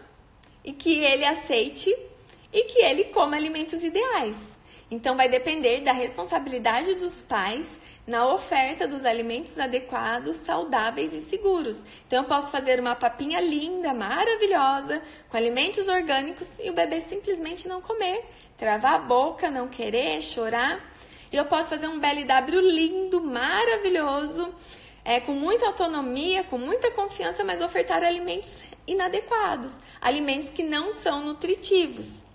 [0.63, 1.95] e que ele aceite
[2.51, 4.57] e que ele coma alimentos ideais.
[4.91, 11.85] Então, vai depender da responsabilidade dos pais na oferta dos alimentos adequados, saudáveis e seguros.
[12.07, 17.67] Então, eu posso fazer uma papinha linda, maravilhosa, com alimentos orgânicos e o bebê simplesmente
[17.67, 18.25] não comer,
[18.57, 20.83] travar a boca, não querer, chorar.
[21.31, 24.53] E eu posso fazer um BLW lindo, maravilhoso,
[25.05, 31.23] é, com muita autonomia, com muita confiança, mas ofertar alimentos inadequados, alimentos que não são
[31.23, 32.25] nutritivos.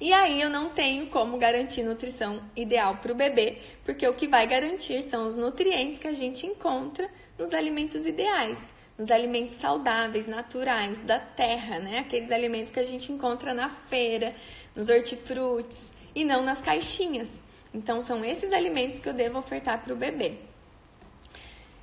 [0.00, 4.28] E aí eu não tenho como garantir nutrição ideal para o bebê, porque o que
[4.28, 8.60] vai garantir são os nutrientes que a gente encontra nos alimentos ideais,
[8.96, 11.98] nos alimentos saudáveis, naturais, da terra, né?
[11.98, 14.34] Aqueles alimentos que a gente encontra na feira,
[14.74, 17.28] nos hortifrutis e não nas caixinhas.
[17.72, 20.34] Então, são esses alimentos que eu devo ofertar para o bebê.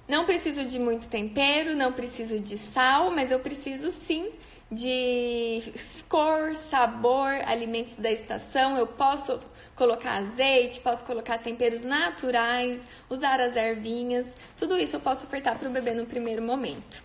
[0.08, 4.32] Não preciso de muito tempero, não preciso de sal, mas eu preciso sim
[4.72, 5.74] de
[6.08, 8.78] cor, sabor, alimentos da estação.
[8.78, 9.40] Eu posso
[9.76, 14.28] colocar azeite, posso colocar temperos naturais, usar as ervinhas.
[14.58, 17.04] Tudo isso eu posso ofertar para o bebê no primeiro momento.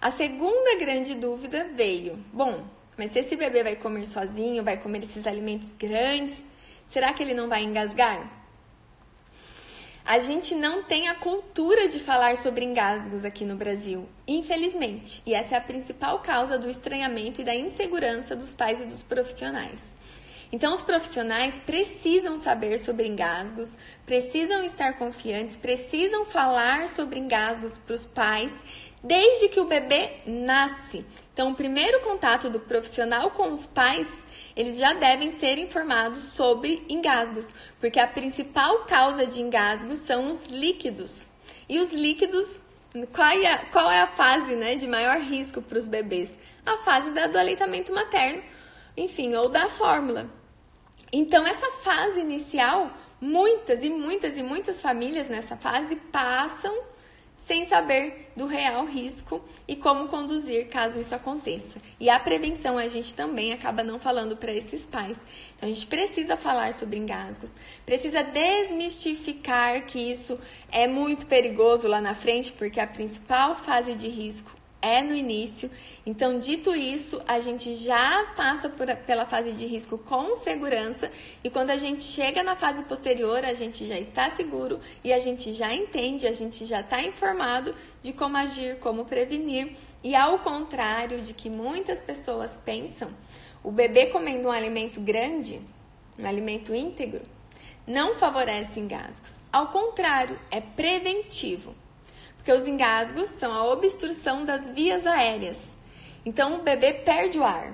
[0.00, 2.64] A segunda grande dúvida veio: bom,
[2.96, 6.36] mas se esse bebê vai comer sozinho, vai comer esses alimentos grandes,
[6.92, 8.30] Será que ele não vai engasgar?
[10.04, 15.32] A gente não tem a cultura de falar sobre engasgos aqui no Brasil, infelizmente, e
[15.32, 19.96] essa é a principal causa do estranhamento e da insegurança dos pais e dos profissionais.
[20.52, 23.74] Então, os profissionais precisam saber sobre engasgos,
[24.04, 28.52] precisam estar confiantes, precisam falar sobre engasgos para os pais
[29.02, 31.06] desde que o bebê nasce.
[31.32, 34.06] Então, o primeiro contato do profissional com os pais
[34.56, 37.48] eles já devem ser informados sobre engasgos,
[37.80, 41.30] porque a principal causa de engasgos são os líquidos.
[41.68, 42.46] E os líquidos,
[43.12, 46.36] qual é a, qual é a fase né, de maior risco para os bebês?
[46.64, 48.42] A fase do aleitamento materno,
[48.96, 50.28] enfim, ou da fórmula.
[51.12, 56.91] Então, essa fase inicial, muitas e muitas e muitas famílias nessa fase passam
[57.44, 61.80] sem saber do real risco e como conduzir caso isso aconteça.
[61.98, 65.20] E a prevenção a gente também acaba não falando para esses pais.
[65.56, 67.52] Então a gente precisa falar sobre engasgos,
[67.84, 70.38] precisa desmistificar que isso
[70.70, 74.50] é muito perigoso lá na frente, porque a principal fase de risco
[74.80, 75.70] é no início.
[76.04, 81.10] Então, dito isso, a gente já passa por, pela fase de risco com segurança
[81.44, 85.20] e quando a gente chega na fase posterior, a gente já está seguro e a
[85.20, 89.76] gente já entende, a gente já está informado de como agir, como prevenir.
[90.02, 93.10] E ao contrário de que muitas pessoas pensam,
[93.62, 95.60] o bebê comendo um alimento grande,
[96.18, 97.22] um alimento íntegro,
[97.86, 99.36] não favorece engasgos.
[99.52, 101.76] Ao contrário, é preventivo
[102.42, 105.71] porque os engasgos são a obstrução das vias aéreas.
[106.24, 107.72] Então o bebê perde o ar,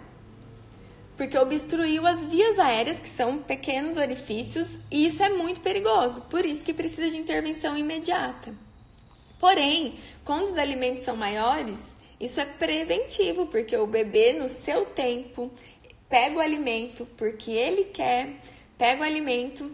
[1.17, 6.47] porque obstruiu as vias aéreas, que são pequenos orifícios, e isso é muito perigoso, por
[6.47, 8.55] isso que precisa de intervenção imediata.
[9.39, 11.79] Porém, quando os alimentos são maiores,
[12.19, 15.51] isso é preventivo, porque o bebê, no seu tempo,
[16.09, 18.41] pega o alimento porque ele quer,
[18.77, 19.71] pega o alimento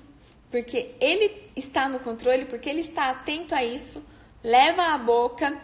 [0.50, 4.02] porque ele está no controle, porque ele está atento a isso
[4.44, 5.58] leva à boca,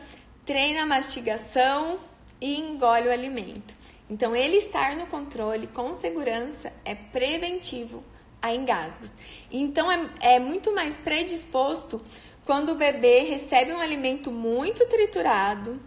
[0.46, 2.00] treina a mastigação
[2.40, 3.74] e engole o alimento.
[4.09, 8.03] Então, ele estar no controle com segurança é preventivo
[8.42, 9.12] a engasgos.
[9.50, 11.98] Então, é, é muito mais predisposto
[12.44, 15.81] quando o bebê recebe um alimento muito triturado,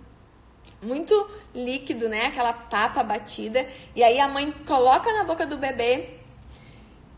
[0.82, 2.28] muito líquido, né?
[2.28, 6.22] Aquela papa batida, e aí a mãe coloca na boca do bebê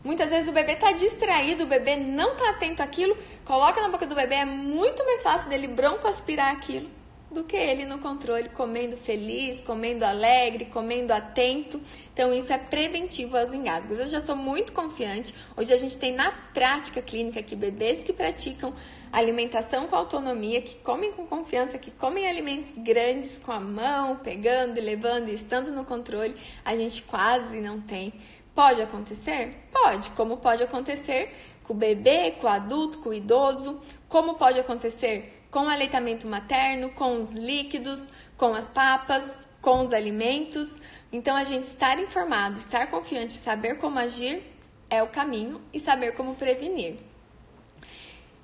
[0.06, 4.06] Muitas vezes o bebê está distraído, o bebê não está atento àquilo, coloca na boca
[4.06, 6.88] do bebê, é muito mais fácil dele bronco aspirar aquilo
[7.36, 11.78] do que ele no controle, comendo feliz, comendo alegre, comendo atento.
[12.12, 13.98] Então, isso é preventivo aos engasgos.
[13.98, 15.34] Eu já sou muito confiante.
[15.54, 18.72] Hoje a gente tem na prática clínica que bebês que praticam
[19.12, 24.78] alimentação com autonomia, que comem com confiança, que comem alimentos grandes com a mão, pegando
[24.78, 28.14] e levando e estando no controle, a gente quase não tem.
[28.54, 29.68] Pode acontecer?
[29.70, 34.58] Pode, como pode acontecer com o bebê, com o adulto, com o idoso, como pode
[34.58, 39.30] acontecer com o aleitamento materno, com os líquidos, com as papas,
[39.60, 40.80] com os alimentos.
[41.12, 44.42] Então, a gente estar informado, estar confiante, saber como agir
[44.88, 46.96] é o caminho e saber como prevenir.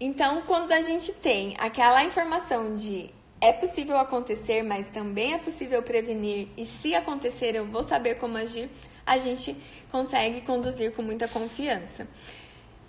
[0.01, 3.11] Então, quando a gente tem aquela informação de
[3.41, 8.37] é possível acontecer, mas também é possível prevenir, e se acontecer eu vou saber como
[8.37, 8.71] agir,
[9.05, 9.57] a gente
[9.91, 12.07] consegue conduzir com muita confiança.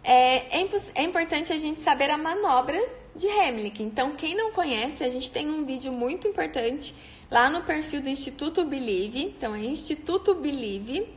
[0.03, 2.79] É, é, é importante a gente saber a manobra
[3.15, 3.81] de Heimlich.
[3.81, 6.95] Então, quem não conhece, a gente tem um vídeo muito importante
[7.29, 9.21] lá no perfil do Instituto Believe.
[9.21, 11.07] Então, é Instituto Believe,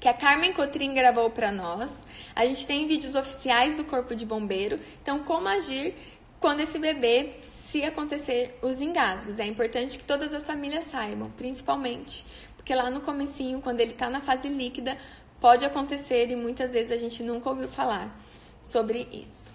[0.00, 1.96] que a Carmen Cotrim gravou para nós.
[2.34, 4.80] A gente tem vídeos oficiais do Corpo de Bombeiro.
[5.02, 5.94] Então, como agir
[6.40, 9.38] quando esse bebê se acontecer os engasgos.
[9.38, 12.24] É importante que todas as famílias saibam, principalmente
[12.62, 14.96] porque lá no comecinho, quando ele está na fase líquida,
[15.40, 18.16] pode acontecer e muitas vezes a gente nunca ouviu falar
[18.62, 19.51] sobre isso.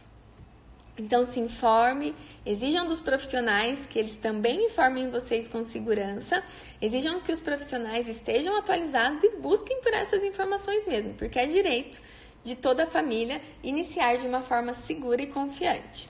[0.97, 6.43] Então se informe, exijam dos profissionais que eles também informem vocês com segurança,
[6.81, 12.01] exijam que os profissionais estejam atualizados e busquem por essas informações mesmo, porque é direito
[12.43, 16.09] de toda a família iniciar de uma forma segura e confiante.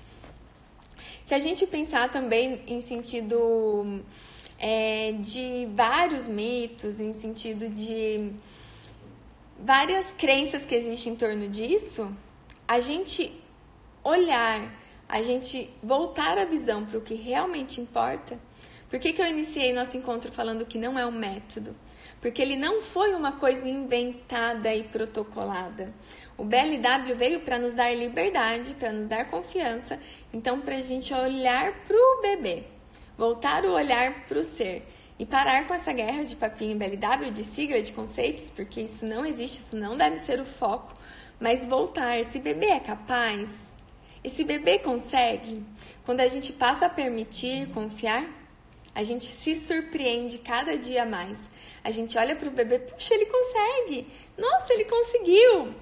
[1.26, 4.02] Se a gente pensar também em sentido
[4.58, 8.32] é, de vários mitos, em sentido de
[9.60, 12.10] várias crenças que existem em torno disso,
[12.65, 13.34] a gente
[14.07, 14.73] olhar,
[15.07, 18.39] a gente voltar a visão para o que realmente importa.
[18.89, 21.75] Por que, que eu iniciei nosso encontro falando que não é um método?
[22.21, 25.93] Porque ele não foi uma coisa inventada e protocolada.
[26.37, 29.99] O BLW veio para nos dar liberdade, para nos dar confiança,
[30.33, 32.63] então para a gente olhar para o bebê,
[33.17, 34.87] voltar o olhar para o ser
[35.19, 39.25] e parar com essa guerra de papinho BLW, de sigla, de conceitos, porque isso não
[39.25, 40.93] existe, isso não deve ser o foco,
[41.39, 42.19] mas voltar.
[42.19, 43.66] Esse bebê é capaz?
[44.23, 45.63] Esse bebê consegue?
[46.06, 48.25] Quando a gente passa a permitir, confiar,
[48.93, 51.38] a gente se surpreende cada dia mais.
[51.84, 54.08] A gente olha para o bebê, puxa, ele consegue!
[54.38, 55.73] Nossa, ele conseguiu!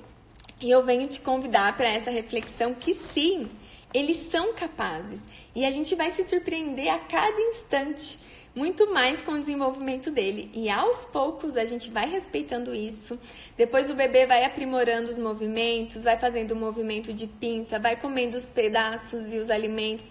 [0.62, 3.50] E eu venho te convidar para essa reflexão que sim,
[3.94, 5.22] eles são capazes.
[5.56, 8.20] E a gente vai se surpreender a cada instante
[8.56, 10.50] muito mais com o desenvolvimento dele.
[10.54, 13.20] E aos poucos a gente vai respeitando isso.
[13.58, 18.38] Depois o bebê vai aprimorando os movimentos, vai fazendo o movimento de pinça, vai comendo
[18.38, 20.10] os pedaços e os alimentos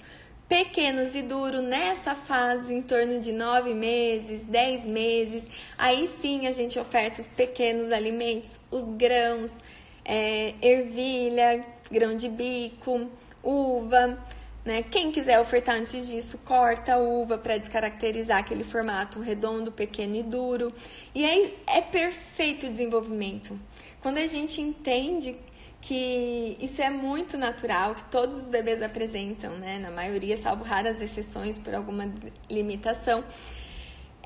[0.49, 5.47] pequenos e duro nessa fase, em torno de nove meses, dez meses.
[5.79, 9.61] Aí sim a gente oferta os pequenos alimentos, os grãos,
[10.05, 13.09] é, ervilha, grão de bico,
[13.43, 14.19] uva.
[14.64, 14.83] Né?
[14.83, 20.22] Quem quiser ofertar antes disso, corta a uva para descaracterizar aquele formato redondo, pequeno e
[20.22, 20.72] duro.
[21.14, 23.55] E aí é perfeito o desenvolvimento.
[24.00, 25.37] Quando a gente entende
[25.83, 29.79] que isso é muito natural, que todos os bebês apresentam, né?
[29.79, 32.11] Na maioria, salvo raras exceções por alguma
[32.48, 33.22] limitação.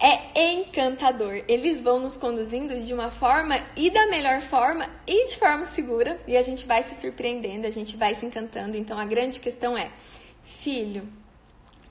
[0.01, 1.42] É encantador.
[1.48, 6.20] Eles vão nos conduzindo de uma forma e da melhor forma e de forma segura,
[6.29, 8.77] e a gente vai se surpreendendo, a gente vai se encantando.
[8.77, 9.90] Então a grande questão é:
[10.49, 11.07] Filho,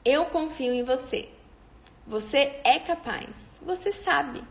[0.04, 1.30] eu confio em você.
[2.08, 3.30] Você é capaz.
[3.62, 4.44] Você sabe.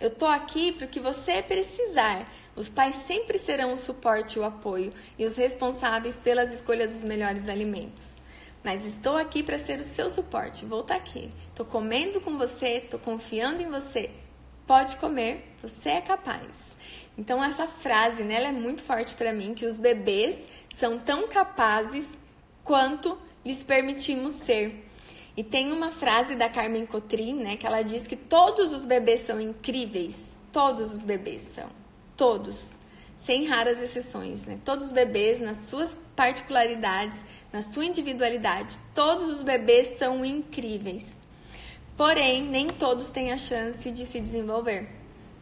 [0.00, 2.26] Eu tô aqui para o que você precisar.
[2.56, 7.04] Os pais sempre serão o suporte e o apoio e os responsáveis pelas escolhas dos
[7.04, 8.16] melhores alimentos.
[8.64, 10.64] Mas estou aqui para ser o seu suporte.
[10.64, 11.30] Vou estar tá aqui.
[11.54, 14.10] Tô comendo com você, tô confiando em você.
[14.66, 16.72] Pode comer, você é capaz.
[17.18, 21.28] Então essa frase, né, ela é muito forte para mim que os bebês são tão
[21.28, 22.08] capazes
[22.64, 24.88] quanto lhes permitimos ser.
[25.36, 29.20] E tem uma frase da Carmen Cotrim, né, que ela diz que todos os bebês
[29.20, 30.36] são incríveis.
[30.52, 31.70] Todos os bebês são.
[32.16, 32.72] Todos.
[33.24, 34.58] Sem raras exceções, né?
[34.64, 37.16] Todos os bebês, nas suas particularidades,
[37.52, 41.16] na sua individualidade, todos os bebês são incríveis.
[41.96, 44.88] Porém, nem todos têm a chance de se desenvolver.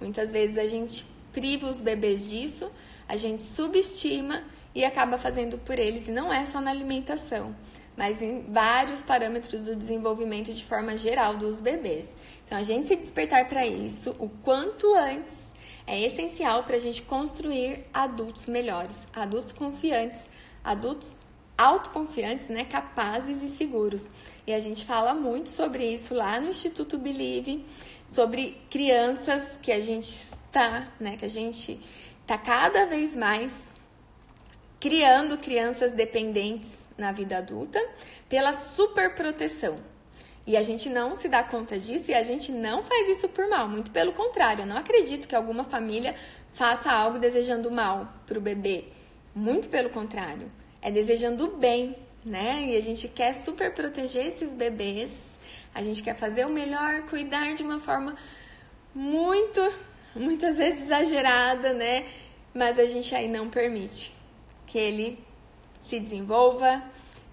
[0.00, 2.70] Muitas vezes a gente priva os bebês disso,
[3.08, 4.44] a gente subestima
[4.74, 7.54] e acaba fazendo por eles, e não é só na alimentação
[8.00, 12.16] mas em vários parâmetros do desenvolvimento de forma geral dos bebês.
[12.46, 15.54] Então, a gente se despertar para isso o quanto antes
[15.86, 20.18] é essencial para a gente construir adultos melhores, adultos confiantes,
[20.64, 21.18] adultos
[21.58, 24.08] autoconfiantes, né, capazes e seguros.
[24.46, 27.66] E a gente fala muito sobre isso lá no Instituto Believe,
[28.08, 31.78] sobre crianças que a gente está, né, que a gente
[32.22, 33.70] está cada vez mais
[34.80, 37.84] criando crianças dependentes na vida adulta
[38.28, 39.78] pela superproteção.
[40.46, 43.48] E a gente não se dá conta disso e a gente não faz isso por
[43.48, 44.62] mal, muito pelo contrário.
[44.62, 46.14] Eu não acredito que alguma família
[46.54, 48.86] faça algo desejando mal para o bebê.
[49.34, 50.48] Muito pelo contrário.
[50.82, 52.64] É desejando o bem, né?
[52.68, 55.16] E a gente quer super proteger esses bebês.
[55.74, 58.16] A gente quer fazer o melhor, cuidar de uma forma
[58.94, 59.72] muito,
[60.16, 62.06] muitas vezes exagerada, né?
[62.52, 64.12] Mas a gente aí não permite
[64.66, 65.18] que ele
[65.80, 66.82] se desenvolva,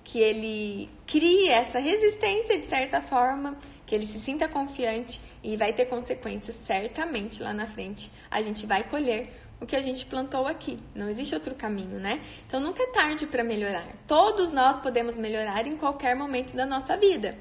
[0.03, 5.73] que ele crie essa resistência de certa forma, que ele se sinta confiante e vai
[5.73, 8.11] ter consequências certamente lá na frente.
[8.31, 9.29] A gente vai colher
[9.59, 10.79] o que a gente plantou aqui.
[10.93, 12.21] Não existe outro caminho, né?
[12.45, 13.87] Então nunca é tarde para melhorar.
[14.07, 17.37] Todos nós podemos melhorar em qualquer momento da nossa vida.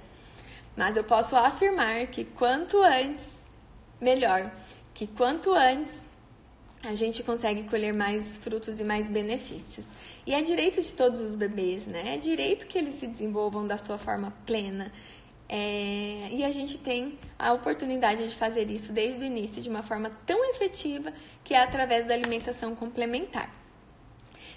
[0.77, 3.27] Mas eu posso afirmar que quanto antes,
[4.01, 4.51] melhor.
[4.93, 6.06] Que quanto antes
[6.87, 9.89] a gente consegue colher mais frutos e mais benefícios.
[10.27, 12.15] E é direito de todos os bebês, né?
[12.15, 14.93] É direito que eles se desenvolvam da sua forma plena.
[15.49, 16.29] É...
[16.31, 20.11] E a gente tem a oportunidade de fazer isso desde o início de uma forma
[20.25, 21.13] tão efetiva
[21.43, 23.53] que é através da alimentação complementar.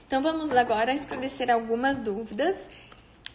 [0.07, 2.57] Então vamos agora esclarecer algumas dúvidas.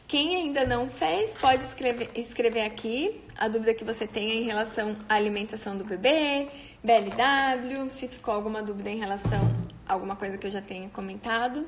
[0.07, 4.97] Quem ainda não fez, pode escrever, escrever aqui a dúvida que você tenha em relação
[5.09, 6.49] à alimentação do bebê,
[6.85, 9.41] BLW, se ficou alguma dúvida em relação
[9.89, 11.67] a alguma coisa que eu já tenha comentado.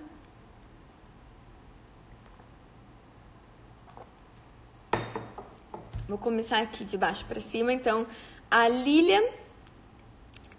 [6.07, 7.73] Vou começar aqui de baixo para cima.
[7.73, 8.07] Então,
[8.51, 9.23] a Lilian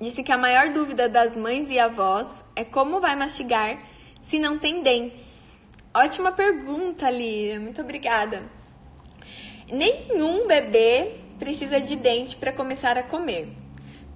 [0.01, 3.77] disse que a maior dúvida das mães e avós é como vai mastigar
[4.23, 5.23] se não tem dentes.
[5.93, 7.59] Ótima pergunta, Lilian.
[7.59, 8.41] Muito obrigada.
[9.71, 13.66] Nenhum bebê precisa de dente para começar a comer.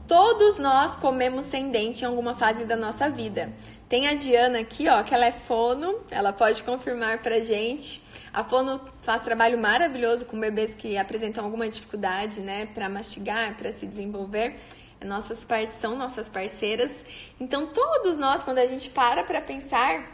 [0.08, 3.52] Todos nós comemos sem dente em alguma fase da nossa vida.
[3.88, 8.02] Tem a Diana aqui, ó, que ela é fono, ela pode confirmar pra gente.
[8.34, 13.74] A Fono faz trabalho maravilhoso com bebês que apresentam alguma dificuldade, né, para mastigar, para
[13.74, 14.56] se desenvolver.
[15.04, 15.40] Nossas
[15.82, 16.92] são nossas parceiras.
[17.40, 20.10] Então, todos nós, quando a gente para para pensar,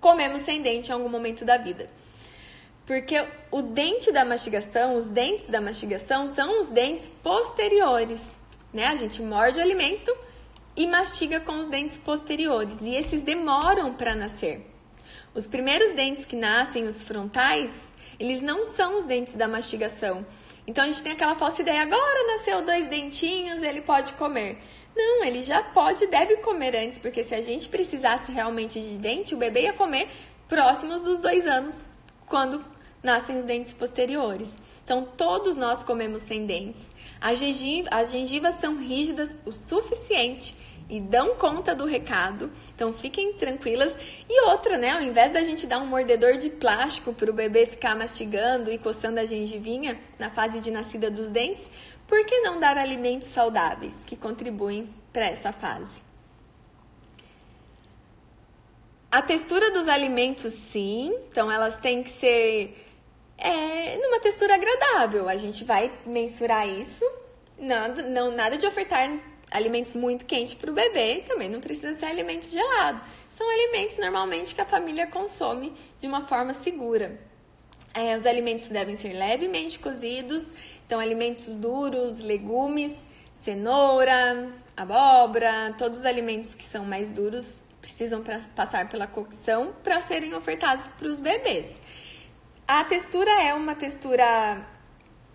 [0.00, 1.90] comemos sem dente em algum momento da vida.
[2.86, 8.22] Porque o dente da mastigação, os dentes da mastigação são os dentes posteriores,
[8.72, 8.86] né?
[8.86, 10.14] A gente morde o alimento
[10.76, 14.64] e mastiga com os dentes posteriores, e esses demoram para nascer.
[15.34, 17.70] Os primeiros dentes que nascem, os frontais,
[18.18, 20.24] eles não são os dentes da mastigação.
[20.66, 24.58] Então a gente tem aquela falsa ideia, agora nasceu dois dentinhos, ele pode comer.
[24.94, 28.96] Não, ele já pode e deve comer antes, porque se a gente precisasse realmente de
[28.96, 30.08] dente, o bebê ia comer
[30.48, 31.84] próximos dos dois anos,
[32.26, 32.64] quando
[33.02, 34.56] nascem os dentes posteriores.
[34.84, 36.84] Então todos nós comemos sem dentes.
[37.20, 40.54] As gengivas, as gengivas são rígidas o suficiente
[40.88, 42.50] e dão conta do recado.
[42.74, 43.94] Então fiquem tranquilas.
[44.28, 44.90] E outra, né?
[44.90, 48.78] Ao invés da gente dar um mordedor de plástico para o bebê ficar mastigando e
[48.78, 51.68] coçando a gengivinha na fase de nascida dos dentes,
[52.06, 56.00] por que não dar alimentos saudáveis que contribuem para essa fase?
[59.10, 61.14] A textura dos alimentos, sim.
[61.30, 62.87] Então elas têm que ser
[63.38, 65.28] é, numa textura agradável.
[65.28, 67.08] A gente vai mensurar isso.
[67.56, 69.18] Nada, não, nada de ofertar
[69.50, 73.00] alimentos muito quentes para o bebê, também não precisa ser alimentos gelados.
[73.32, 77.18] São alimentos normalmente que a família consome de uma forma segura.
[77.94, 80.52] É, os alimentos devem ser levemente cozidos,
[80.86, 82.94] então alimentos duros, legumes,
[83.36, 90.00] cenoura, abóbora, todos os alimentos que são mais duros precisam pra, passar pela cocção para
[90.00, 91.80] serem ofertados para os bebês.
[92.70, 94.60] A textura é uma textura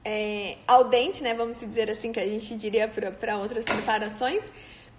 [0.06, 1.34] é, ao dente, né?
[1.34, 4.44] Vamos dizer assim, que a gente diria para outras preparações,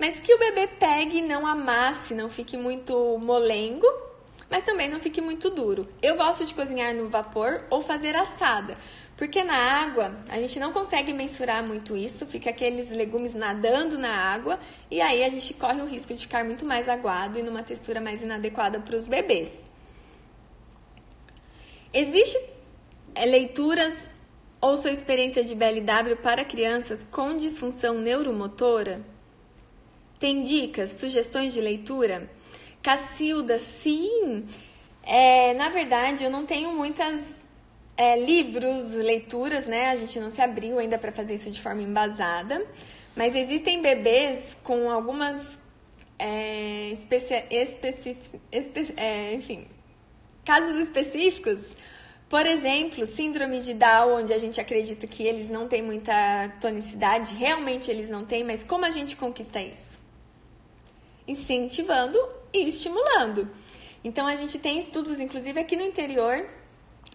[0.00, 3.86] mas que o bebê pegue e não amasse, não fique muito molengo,
[4.50, 5.86] mas também não fique muito duro.
[6.02, 8.76] Eu gosto de cozinhar no vapor ou fazer assada,
[9.16, 14.10] porque na água a gente não consegue mensurar muito isso, fica aqueles legumes nadando na
[14.10, 14.58] água
[14.90, 18.00] e aí a gente corre o risco de ficar muito mais aguado e numa textura
[18.00, 19.72] mais inadequada para os bebês.
[21.94, 22.42] Existem
[23.14, 23.94] é, leituras
[24.60, 29.00] ou sua experiência de BLW para crianças com disfunção neuromotora?
[30.18, 32.28] Tem dicas, sugestões de leitura?
[32.82, 34.44] Cacilda, sim!
[35.04, 37.44] É, na verdade, eu não tenho muitas
[37.96, 39.90] é, livros, leituras, né?
[39.90, 42.66] A gente não se abriu ainda para fazer isso de forma embasada.
[43.14, 45.56] Mas existem bebês com algumas
[46.18, 48.16] é, especi, especi,
[48.50, 49.66] espe, é, enfim,
[50.44, 51.58] casos específicos,
[52.28, 57.34] por exemplo, síndrome de Down, onde a gente acredita que eles não têm muita tonicidade,
[57.34, 59.98] realmente eles não têm, mas como a gente conquista isso?
[61.26, 62.18] Incentivando
[62.52, 63.48] e estimulando.
[64.02, 66.46] Então a gente tem estudos, inclusive aqui no interior,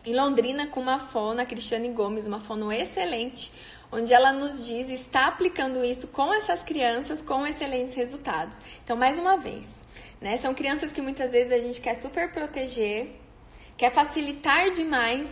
[0.05, 3.51] em Londrina, com uma fono, a Cristiane Gomes, uma fono excelente,
[3.91, 8.57] onde ela nos diz está aplicando isso com essas crianças com excelentes resultados.
[8.83, 9.83] Então, mais uma vez,
[10.21, 13.11] né, são crianças que muitas vezes a gente quer super proteger,
[13.77, 15.27] quer facilitar demais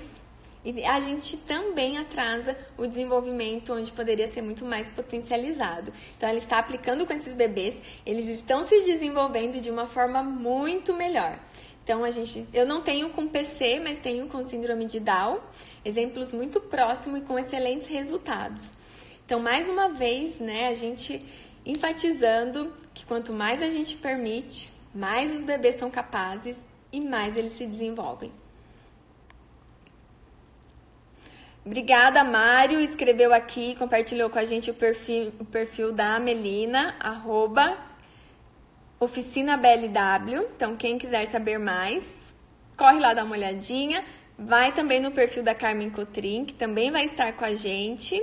[0.63, 5.93] e a gente também atrasa o desenvolvimento onde poderia ser muito mais potencializado.
[6.17, 7.75] Então, ela está aplicando com esses bebês,
[8.05, 11.39] eles estão se desenvolvendo de uma forma muito melhor.
[11.83, 15.39] Então, a gente, eu não tenho com PC, mas tenho com síndrome de Down,
[15.85, 18.73] exemplos muito próximos e com excelentes resultados.
[19.25, 21.21] Então, mais uma vez, né, a gente
[21.65, 26.57] enfatizando que quanto mais a gente permite, mais os bebês são capazes
[26.91, 28.31] e mais eles se desenvolvem.
[31.63, 32.79] Obrigada, Mário.
[32.79, 37.77] Escreveu aqui, compartilhou com a gente o perfil, o perfil da Melina, arroba
[38.99, 40.47] Oficina BLW.
[40.55, 42.03] Então, quem quiser saber mais,
[42.75, 44.03] corre lá dar uma olhadinha.
[44.35, 48.19] Vai também no perfil da Carmen Cotrim, que também vai estar com a gente.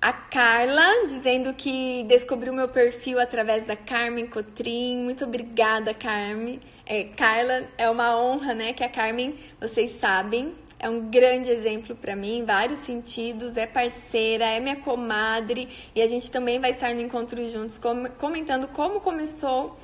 [0.00, 4.96] A Carla dizendo que descobriu meu perfil através da Carmen Cotrim.
[4.98, 6.60] Muito obrigada, Carmen.
[6.86, 8.72] É, Carla, é uma honra, né?
[8.72, 13.66] Que a Carmen, vocês sabem, é um grande exemplo para mim em vários sentidos, é
[13.66, 17.80] parceira, é minha comadre e a gente também vai estar no encontro juntos
[18.18, 19.76] comentando como começou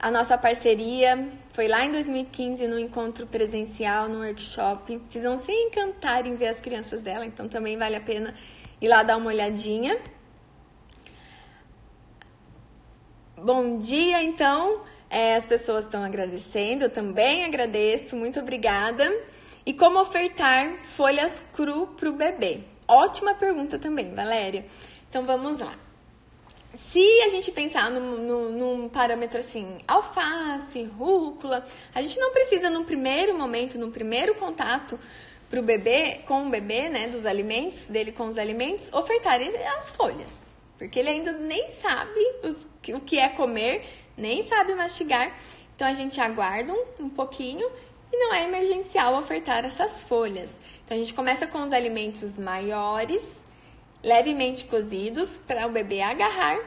[0.00, 1.28] a nossa parceria.
[1.52, 5.00] Foi lá em 2015 no encontro presencial, no workshop.
[5.06, 8.34] Vocês vão se encantar em ver as crianças dela, então também vale a pena
[8.82, 9.96] ir lá dar uma olhadinha.
[13.36, 14.82] Bom dia, então.
[15.08, 19.04] É, as pessoas estão agradecendo, eu também agradeço, muito obrigada.
[19.64, 22.60] E como ofertar folhas cru para o bebê?
[22.88, 24.64] Ótima pergunta também, Valéria.
[25.08, 25.74] Então vamos lá.
[26.90, 32.84] Se a gente pensar num, num, parâmetro assim, alface, rúcula, a gente não precisa no
[32.84, 34.98] primeiro momento, no primeiro contato
[35.52, 39.38] para o bebê, com o bebê, né, dos alimentos, dele com os alimentos, ofertar
[39.76, 40.40] as folhas.
[40.78, 43.84] Porque ele ainda nem sabe os, o que é comer,
[44.16, 45.30] nem sabe mastigar.
[45.76, 47.70] Então a gente aguarda um, um pouquinho
[48.10, 50.58] e não é emergencial ofertar essas folhas.
[50.86, 53.22] Então a gente começa com os alimentos maiores,
[54.02, 56.60] levemente cozidos, para o bebê agarrar.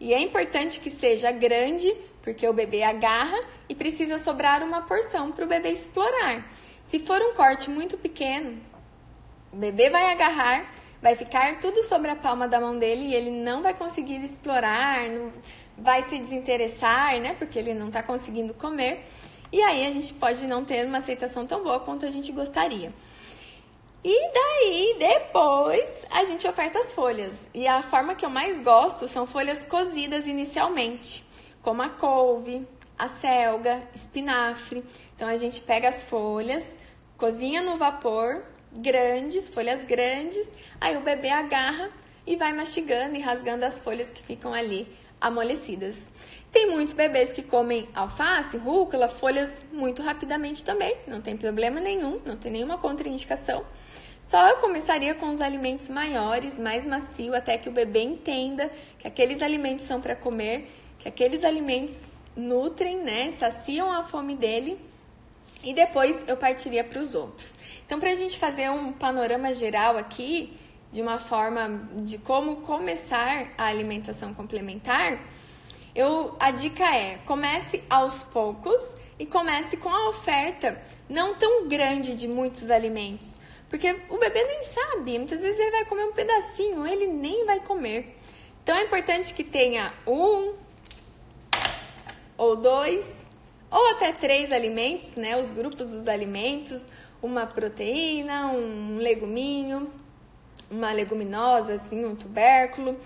[0.00, 3.38] E é importante que seja grande, porque o bebê agarra
[3.68, 6.44] e precisa sobrar uma porção para o bebê explorar.
[6.88, 8.58] Se for um corte muito pequeno,
[9.52, 10.72] o bebê vai agarrar,
[11.02, 15.06] vai ficar tudo sobre a palma da mão dele e ele não vai conseguir explorar,
[15.10, 15.30] não
[15.76, 17.34] vai se desinteressar, né?
[17.34, 19.04] Porque ele não está conseguindo comer.
[19.52, 22.90] E aí a gente pode não ter uma aceitação tão boa quanto a gente gostaria.
[24.02, 27.34] E daí, depois, a gente oferta as folhas.
[27.52, 31.22] E a forma que eu mais gosto são folhas cozidas inicialmente,
[31.60, 32.66] como a couve,
[32.98, 34.82] a selga, espinafre.
[35.14, 36.77] Então a gente pega as folhas,
[37.18, 40.48] cozinha no vapor, grandes, folhas grandes,
[40.80, 41.90] aí o bebê agarra
[42.24, 44.86] e vai mastigando e rasgando as folhas que ficam ali
[45.20, 45.96] amolecidas.
[46.52, 52.20] Tem muitos bebês que comem alface, rúcula, folhas muito rapidamente também, não tem problema nenhum,
[52.24, 53.64] não tem nenhuma contraindicação.
[54.22, 59.08] Só eu começaria com os alimentos maiores, mais macio, até que o bebê entenda que
[59.08, 61.98] aqueles alimentos são para comer, que aqueles alimentos
[62.36, 64.78] nutrem, né, saciam a fome dele,
[65.62, 67.54] e depois eu partiria para os outros.
[67.84, 70.56] Então, para a gente fazer um panorama geral aqui,
[70.92, 75.20] de uma forma de como começar a alimentação complementar,
[75.94, 78.80] eu, a dica é: comece aos poucos
[79.18, 83.38] e comece com a oferta não tão grande de muitos alimentos.
[83.68, 87.60] Porque o bebê nem sabe, muitas vezes ele vai comer um pedacinho, ele nem vai
[87.60, 88.16] comer.
[88.62, 90.54] Então é importante que tenha um
[92.36, 93.17] ou dois
[93.70, 95.40] ou até três alimentos, né?
[95.40, 96.82] Os grupos dos alimentos,
[97.22, 99.92] uma proteína, um leguminho,
[100.70, 102.98] uma leguminosa, assim, um tubérculo.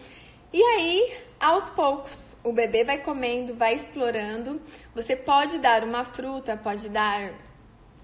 [0.52, 2.36] E aí aos poucos.
[2.44, 4.62] O bebê vai comendo, vai explorando.
[4.94, 7.32] Você pode dar uma fruta, pode dar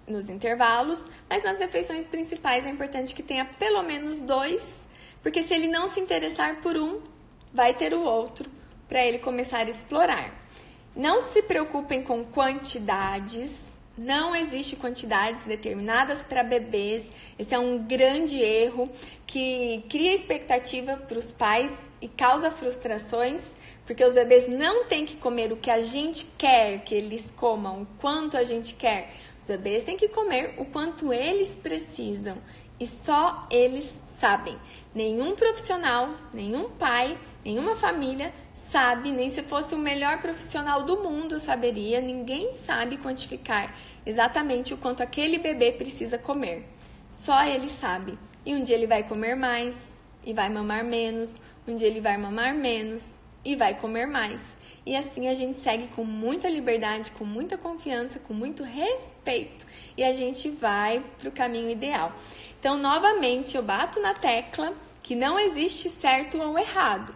[0.09, 4.63] nos intervalos, mas nas refeições principais é importante que tenha pelo menos dois,
[5.23, 7.01] porque se ele não se interessar por um,
[7.53, 8.51] vai ter o outro
[8.89, 10.33] para ele começar a explorar.
[10.99, 17.09] Não se preocupem com quantidades, não existe quantidades determinadas para bebês.
[17.39, 18.91] Esse é um grande erro
[19.25, 21.73] que cria expectativa para os pais
[22.03, 26.81] e causa frustrações, Porque os bebês não têm que comer o que a gente quer
[26.81, 29.15] que eles comam, o quanto a gente quer.
[29.41, 32.37] Os bebês têm que comer o quanto eles precisam
[32.79, 34.59] e só eles sabem.
[34.95, 38.31] Nenhum profissional, nenhum pai, nenhuma família
[38.71, 44.77] sabe, nem se fosse o melhor profissional do mundo saberia, ninguém sabe quantificar exatamente o
[44.77, 46.67] quanto aquele bebê precisa comer.
[47.11, 48.19] Só ele sabe.
[48.45, 49.75] E um dia ele vai comer mais
[50.25, 53.03] e vai mamar menos, um dia ele vai mamar menos
[53.45, 54.41] e vai comer mais.
[54.87, 59.67] E assim a gente segue com muita liberdade, com muita confiança, com muito respeito
[59.99, 62.13] e a gente vai para o caminho ideal.
[62.59, 67.15] Então, novamente, eu bato na tecla que não existe certo ou errado,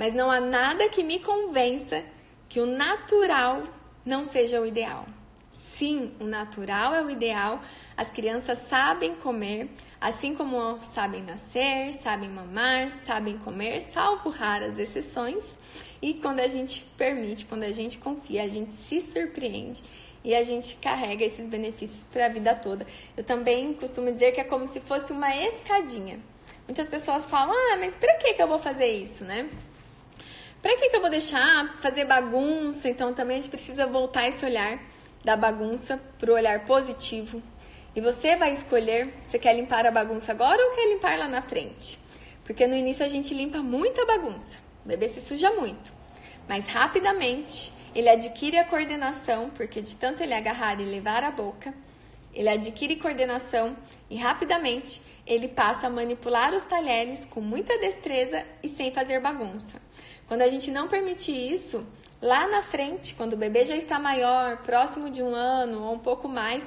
[0.00, 2.02] mas não há nada que me convença
[2.48, 3.64] que o natural
[4.02, 5.04] não seja o ideal.
[5.52, 7.60] Sim, o natural é o ideal.
[7.94, 9.68] As crianças sabem comer,
[10.00, 15.44] assim como sabem nascer, sabem mamar, sabem comer, salvo raras exceções.
[16.00, 19.84] E quando a gente permite, quando a gente confia, a gente se surpreende
[20.24, 22.86] e a gente carrega esses benefícios para a vida toda.
[23.18, 26.18] Eu também costumo dizer que é como se fosse uma escadinha.
[26.66, 29.46] Muitas pessoas falam: "Ah, mas para que que eu vou fazer isso, né?"
[30.62, 32.88] Para que que eu vou deixar fazer bagunça?
[32.88, 34.78] Então também a gente precisa voltar esse olhar
[35.24, 37.42] da bagunça para o olhar positivo.
[37.96, 41.42] E você vai escolher, você quer limpar a bagunça agora ou quer limpar lá na
[41.42, 41.98] frente?
[42.44, 44.58] Porque no início a gente limpa muita bagunça.
[44.84, 45.92] O bebê se suja muito.
[46.48, 51.74] Mas rapidamente ele adquire a coordenação, porque de tanto ele agarrar e levar a boca,
[52.32, 53.76] ele adquire coordenação
[54.08, 59.80] e rapidamente ele passa a manipular os talheres com muita destreza e sem fazer bagunça.
[60.30, 61.84] Quando a gente não permite isso,
[62.22, 65.98] lá na frente, quando o bebê já está maior, próximo de um ano ou um
[65.98, 66.62] pouco mais,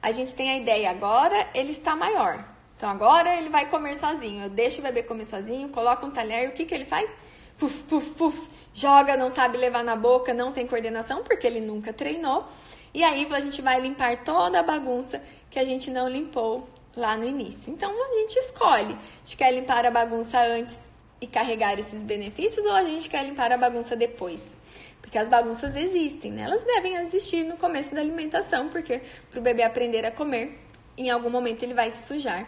[0.00, 2.44] a gente tem a ideia, agora ele está maior.
[2.76, 4.44] Então agora ele vai comer sozinho.
[4.44, 7.10] Eu deixo o bebê comer sozinho, coloco um talher e o que, que ele faz?
[7.58, 11.92] puf, puf, puf, joga, não sabe levar na boca, não tem coordenação porque ele nunca
[11.92, 12.46] treinou.
[12.94, 17.16] E aí a gente vai limpar toda a bagunça que a gente não limpou lá
[17.16, 17.72] no início.
[17.72, 18.94] Então a gente escolhe.
[18.94, 20.78] A gente quer limpar a bagunça antes
[21.20, 24.56] e carregar esses benefícios ou a gente quer limpar a bagunça depois?
[25.00, 26.42] Porque as bagunças existem, né?
[26.42, 29.00] Elas devem existir no começo da alimentação, porque
[29.30, 30.58] para o bebê aprender a comer,
[30.96, 32.46] em algum momento ele vai se sujar.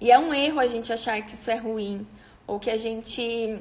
[0.00, 2.06] E é um erro a gente achar que isso é ruim,
[2.46, 3.60] ou que a gente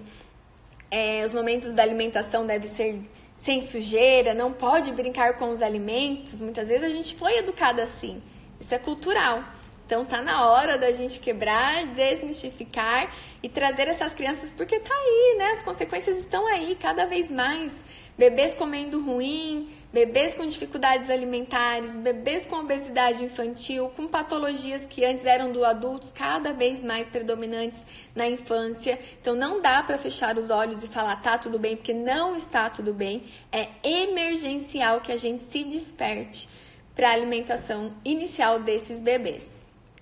[0.89, 3.01] é, os momentos da alimentação devem ser
[3.35, 6.41] sem sujeira, não pode brincar com os alimentos.
[6.41, 8.21] Muitas vezes a gente foi educada assim.
[8.59, 9.43] Isso é cultural.
[9.89, 13.11] Então tá na hora da gente quebrar, desmistificar
[13.41, 15.45] e trazer essas crianças porque tá aí, né?
[15.53, 17.73] As consequências estão aí cada vez mais.
[18.15, 25.25] Bebês comendo ruim, bebês com dificuldades alimentares, bebês com obesidade infantil, com patologias que antes
[25.25, 27.83] eram do adultos, cada vez mais predominantes
[28.13, 28.99] na infância.
[29.19, 32.69] Então não dá para fechar os olhos e falar tá tudo bem, porque não está
[32.69, 33.23] tudo bem.
[33.51, 36.47] É emergencial que a gente se desperte
[36.95, 39.57] para a alimentação inicial desses bebês,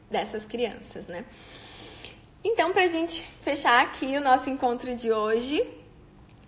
[0.10, 1.26] dessas crianças, né?
[2.44, 5.66] Então, para a gente fechar aqui o nosso encontro de hoje,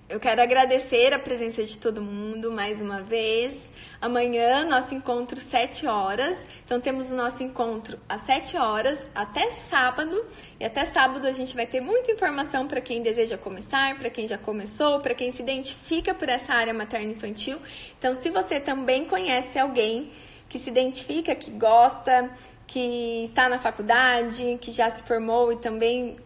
[0.07, 3.55] eu quero agradecer a presença de todo mundo mais uma vez.
[4.01, 6.37] Amanhã, nosso encontro 7 horas.
[6.65, 10.25] Então, temos o nosso encontro às 7 horas até sábado.
[10.59, 14.27] E até sábado a gente vai ter muita informação para quem deseja começar, para quem
[14.27, 17.59] já começou, para quem se identifica por essa área materno-infantil.
[17.97, 20.11] Então, se você também conhece alguém
[20.47, 22.31] que se identifica, que gosta,
[22.69, 26.17] que está na faculdade, que já se formou e também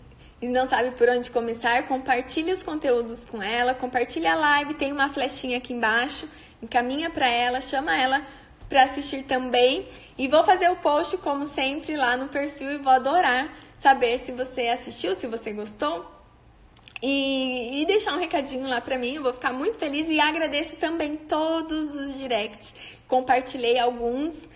[0.42, 4.92] e não sabe por onde começar, compartilhe os conteúdos com ela, compartilhe a live, tem
[4.92, 6.28] uma flechinha aqui embaixo,
[6.62, 8.22] encaminha para ela, chama ela
[8.68, 9.88] para assistir também.
[10.18, 14.34] E vou fazer o post, como sempre, lá no perfil e vou adorar saber se
[14.34, 16.06] você assistiu, se você gostou.
[17.02, 20.76] E, e deixar um recadinho lá para mim, eu vou ficar muito feliz e agradeço
[20.76, 22.74] também todos os directs.
[23.08, 24.50] Compartilhei alguns,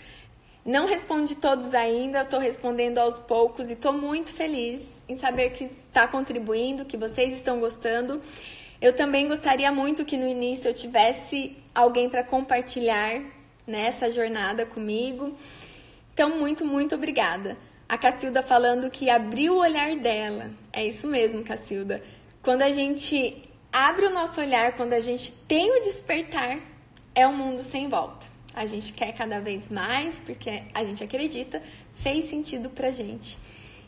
[0.68, 5.63] não respondi todos ainda, estou respondendo aos poucos e estou muito feliz em saber que
[5.63, 8.22] está contribuindo, que vocês estão gostando.
[8.82, 13.22] Eu também gostaria muito que no início eu tivesse alguém para compartilhar
[13.65, 15.38] nessa jornada comigo.
[16.13, 17.57] Então, muito, muito obrigada.
[17.88, 20.51] A Cacilda falando que abriu o olhar dela.
[20.74, 22.03] É isso mesmo, Cacilda.
[22.43, 26.59] Quando a gente abre o nosso olhar, quando a gente tem o despertar,
[27.15, 28.27] é um mundo sem volta.
[28.58, 31.62] A gente quer cada vez mais porque a gente acredita,
[31.97, 33.38] fez sentido pra gente.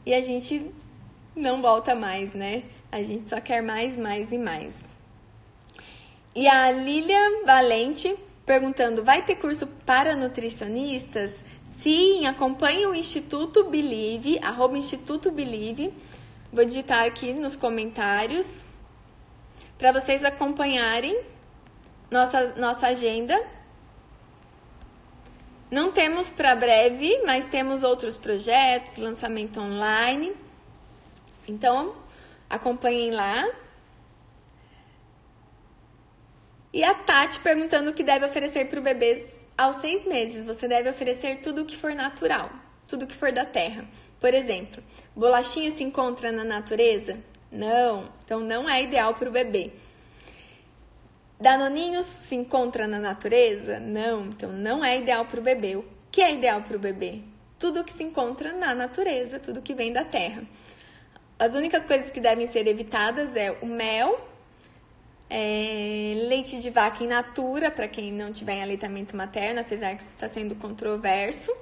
[0.05, 0.71] E a gente
[1.35, 2.61] não volta mais, né?
[2.91, 4.75] A gente só quer mais, mais e mais.
[6.35, 8.15] E a Lilian Valente
[8.45, 11.33] perguntando: vai ter curso para nutricionistas?
[11.81, 15.91] Sim, acompanhe o Instituto Believe, arroba Instituto Believe.
[16.53, 18.63] Vou digitar aqui nos comentários
[19.79, 21.19] para vocês acompanharem
[22.11, 23.35] nossa, nossa agenda.
[25.69, 30.35] Não temos para breve, mas temos outros projetos, lançamento online.
[31.47, 31.95] Então,
[32.49, 33.47] acompanhem lá.
[36.73, 40.43] E a Tati perguntando o que deve oferecer para o bebê aos seis meses.
[40.45, 42.49] Você deve oferecer tudo o que for natural,
[42.87, 43.85] tudo o que for da terra.
[44.19, 44.83] Por exemplo,
[45.15, 47.19] bolachinha se encontra na natureza?
[47.51, 49.71] Não, então não é ideal para o bebê.
[51.39, 53.79] Danoninhos se encontra na natureza?
[53.79, 55.77] Não, então não é ideal para o bebê.
[55.77, 57.21] O que é ideal para o bebê?
[57.57, 60.43] Tudo que se encontra na natureza, tudo que vem da terra.
[61.37, 64.19] As únicas coisas que devem ser evitadas é o mel,
[65.29, 70.01] é, leite de vaca in natura, para quem não tiver em aleitamento materno, apesar que
[70.01, 71.55] isso está sendo controverso.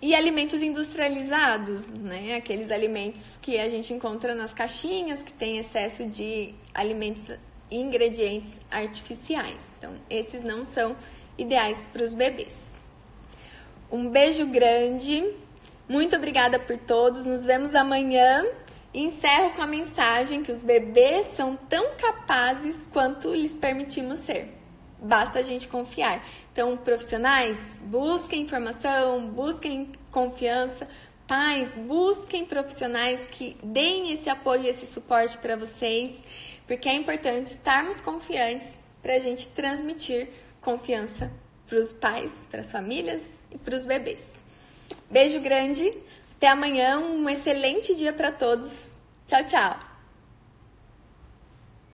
[0.00, 2.36] E alimentos industrializados, né?
[2.36, 7.30] Aqueles alimentos que a gente encontra nas caixinhas, que tem excesso de alimentos
[7.72, 9.58] ingredientes artificiais.
[9.78, 10.94] Então, esses não são
[11.38, 12.72] ideais para os bebês.
[13.90, 15.34] Um beijo grande,
[15.88, 18.44] muito obrigada por todos, nos vemos amanhã.
[18.94, 24.54] Encerro com a mensagem que os bebês são tão capazes quanto lhes permitimos ser.
[24.98, 26.24] Basta a gente confiar.
[26.52, 30.86] Então, profissionais, busquem informação, busquem confiança.
[31.26, 36.12] Pais, busquem profissionais que deem esse apoio, esse suporte para vocês,
[36.72, 40.26] porque é importante estarmos confiantes para a gente transmitir
[40.62, 41.30] confiança
[41.66, 44.26] para os pais, para as famílias e para os bebês.
[45.10, 45.92] Beijo grande,
[46.34, 48.72] até amanhã, um excelente dia para todos.
[49.26, 49.91] Tchau, tchau!